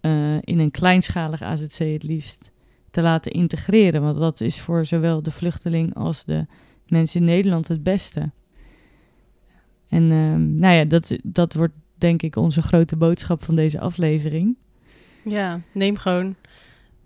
eh, 0.00 0.36
in 0.40 0.58
een 0.58 0.70
kleinschalig 0.70 1.42
AZC 1.42 1.78
het 1.78 2.02
liefst 2.02 2.50
te 2.90 3.02
laten 3.02 3.32
integreren. 3.32 4.02
Want 4.02 4.18
dat 4.18 4.40
is 4.40 4.60
voor 4.60 4.86
zowel 4.86 5.22
de 5.22 5.30
vluchteling 5.30 5.94
als 5.94 6.24
de 6.24 6.46
mensen 6.86 7.20
in 7.20 7.26
Nederland 7.26 7.68
het 7.68 7.82
beste. 7.82 8.30
En 9.88 10.10
ehm, 10.10 10.58
nou 10.58 10.74
ja, 10.74 10.84
dat, 10.84 11.16
dat 11.22 11.54
wordt 11.54 11.74
denk 11.94 12.22
ik 12.22 12.36
onze 12.36 12.62
grote 12.62 12.96
boodschap 12.96 13.44
van 13.44 13.54
deze 13.54 13.80
aflevering. 13.80 14.56
Ja, 15.24 15.60
neem 15.72 15.96
gewoon 15.96 16.34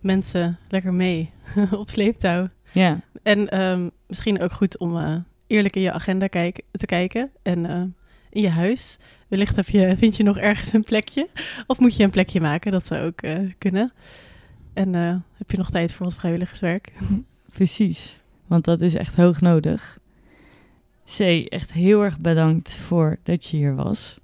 mensen 0.01 0.59
lekker 0.69 0.95
mee 0.95 1.31
op 1.71 1.91
sleeptouw. 1.91 2.49
Ja, 2.73 3.01
En 3.23 3.49
ehm, 3.49 3.89
misschien 4.07 4.41
ook 4.41 4.53
goed 4.53 4.79
om 4.79 4.97
eh, 4.97 5.17
eerlijk 5.47 5.77
in 5.77 5.83
je 5.83 5.93
agenda 5.93 6.27
kijk, 6.27 6.63
te 6.71 6.87
kijken 6.87 7.31
en 7.43 7.67
eh, 7.67 7.83
in 8.31 8.43
je 8.43 8.49
huis. 8.49 8.99
Wellicht 9.29 9.57
heb 9.57 9.69
je, 9.69 9.95
vind 9.97 10.17
je 10.17 10.23
nog 10.23 10.39
ergens 10.39 10.73
een 10.73 10.85
plekje. 10.85 11.29
Of 11.67 11.79
moet 11.79 11.97
je 11.97 12.05
een 12.05 12.11
plekje 12.11 12.41
maken, 12.41 12.73
dat 12.73 12.87
zou 12.87 13.07
ook 13.07 13.21
eh, 13.21 13.39
kunnen. 13.59 13.93
En 14.73 14.95
heb 15.37 15.51
je 15.51 15.57
nog 15.57 15.71
tijd 15.71 15.95
voor 15.95 16.07
wat 16.07 16.15
vrijwilligerswerk? 16.15 16.93
precies. 17.57 18.21
Want 18.47 18.65
dat 18.65 18.81
is 18.81 18.95
echt 18.95 19.17
hoog 19.17 19.41
nodig. 19.41 19.99
C, 21.17 21.21
echt 21.49 21.73
heel 21.73 22.03
erg 22.03 22.19
bedankt 22.19 22.73
voor 22.73 23.19
dat 23.23 23.45
je 23.45 23.57
hier 23.57 23.75
was. 23.75 24.19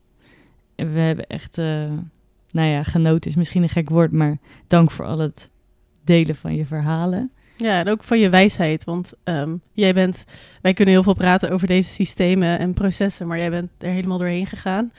En 0.74 0.92
we 0.92 1.00
hebben 1.00 1.26
echt, 1.26 1.56
nou 2.50 2.68
ja, 2.68 2.82
genoten 2.82 3.30
is 3.30 3.36
misschien 3.36 3.62
een 3.62 3.68
gek 3.68 3.90
woord, 3.90 4.12
maar 4.12 4.38
dank 4.66 4.90
voor 4.90 5.04
al 5.04 5.18
het 5.18 5.50
delen 6.04 6.36
van 6.36 6.54
je 6.54 6.66
verhalen. 6.66 7.30
Ja, 7.62 7.78
en 7.78 7.88
ook 7.88 8.04
van 8.04 8.18
je 8.18 8.28
wijsheid. 8.28 8.84
Want 8.84 9.12
ehm, 9.24 9.56
jij 9.72 9.94
bent, 9.94 10.24
wij 10.62 10.72
kunnen 10.72 10.94
heel 10.94 11.02
veel 11.02 11.14
praten 11.14 11.50
over 11.50 11.66
deze 11.66 11.88
systemen 11.90 12.58
en 12.58 12.74
processen, 12.74 13.26
maar 13.26 13.38
jij 13.38 13.50
bent 13.50 13.70
er 13.78 13.90
helemaal 13.90 14.18
doorheen 14.18 14.46
gegaan. 14.46 14.92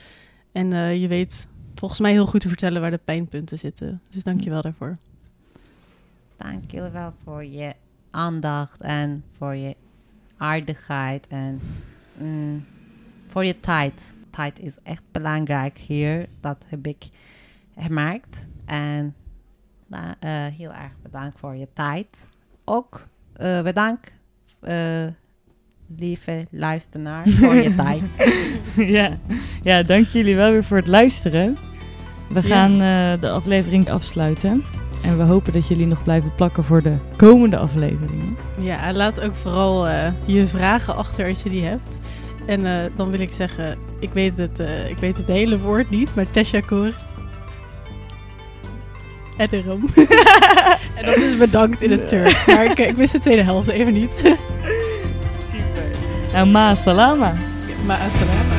En 0.52 0.72
eh, 0.72 1.00
je 1.00 1.08
weet 1.08 1.48
volgens 1.74 2.00
mij 2.00 2.12
heel 2.12 2.26
goed 2.26 2.40
te 2.40 2.48
vertellen 2.48 2.80
waar 2.80 2.90
de 2.90 3.00
pijnpunten 3.04 3.58
zitten. 3.58 4.00
Dus 4.10 4.22
dank 4.22 4.40
je 4.40 4.50
wel 4.50 4.62
daarvoor. 4.62 4.96
Dank 6.36 6.70
jullie 6.70 6.90
wel 6.90 7.12
voor 7.24 7.44
je 7.44 7.74
aandacht 8.10 8.80
en 8.80 9.24
voor 9.36 9.54
je 9.54 9.76
aardigheid 10.36 11.26
en 11.26 11.60
mm, 12.18 12.64
voor 13.28 13.44
je 13.44 13.60
tijd. 13.60 14.14
Tijd 14.30 14.60
is 14.60 14.72
echt 14.82 15.02
belangrijk 15.12 15.78
hier. 15.78 16.26
Dat 16.40 16.58
heb 16.66 16.86
ik 16.86 17.08
gemerkt. 17.78 18.44
En 18.64 19.14
nou, 19.86 20.14
eh, 20.20 20.46
heel 20.46 20.72
erg 20.72 20.92
bedankt 21.02 21.38
voor 21.38 21.54
je 21.54 21.68
tijd. 21.72 22.06
Ook 22.64 23.06
eh, 23.32 23.62
bedankt, 23.62 24.12
eh, 24.60 25.04
lieve 25.98 26.46
luisteraar, 26.50 27.28
voor 27.28 27.54
je 27.54 27.74
tijd. 27.84 28.02
ja. 28.76 29.18
ja, 29.62 29.82
dank 29.82 30.06
jullie 30.06 30.36
wel 30.36 30.50
weer 30.52 30.64
voor 30.64 30.76
het 30.76 30.86
luisteren. 30.86 31.56
We 32.28 32.34
Ja. 32.34 32.48
gaan 32.48 32.72
eh, 32.72 33.20
de 33.20 33.30
aflevering 33.30 33.90
afsluiten. 33.90 34.64
En 35.02 35.16
we 35.16 35.22
hopen 35.22 35.52
dat 35.52 35.68
jullie 35.68 35.86
nog 35.86 36.02
blijven 36.02 36.34
plakken 36.34 36.64
voor 36.64 36.82
de 36.82 36.96
komende 37.16 37.56
afleveringen. 37.56 38.36
Ja, 38.60 38.92
laat 38.92 39.20
ook 39.20 39.34
vooral 39.34 39.88
eh, 39.88 40.12
je 40.26 40.46
vragen 40.46 40.96
achter 40.96 41.28
als 41.28 41.42
je 41.42 41.48
die 41.50 41.64
hebt. 41.64 41.98
En 42.46 42.66
eh, 42.66 42.90
dan 42.96 43.10
wil 43.10 43.20
ik 43.20 43.32
zeggen, 43.32 43.78
ik 44.00 44.12
weet 44.12 44.36
het, 44.36 44.58
eh, 44.60 44.90
ik 44.90 44.96
weet 44.96 45.16
het 45.16 45.26
hele 45.26 45.58
woord 45.60 45.90
niet, 45.90 46.14
maar 46.14 46.30
Teshakur. 46.30 46.86
Ederom. 46.86 47.13
en 50.96 51.04
dat 51.04 51.16
is 51.16 51.36
bedankt 51.36 51.82
in 51.82 51.90
het 51.90 52.08
Turks. 52.08 52.46
Maar 52.46 52.64
ik, 52.64 52.78
ik 52.78 52.96
wist 52.96 53.12
de 53.12 53.20
tweede 53.20 53.42
helft 53.42 53.68
even 53.68 53.92
niet. 53.92 54.14
Super. 55.50 55.84
Nou, 56.32 56.50
ma 56.50 56.74
salama. 56.74 57.34
maar 57.86 57.98
assalamu. 57.98 58.53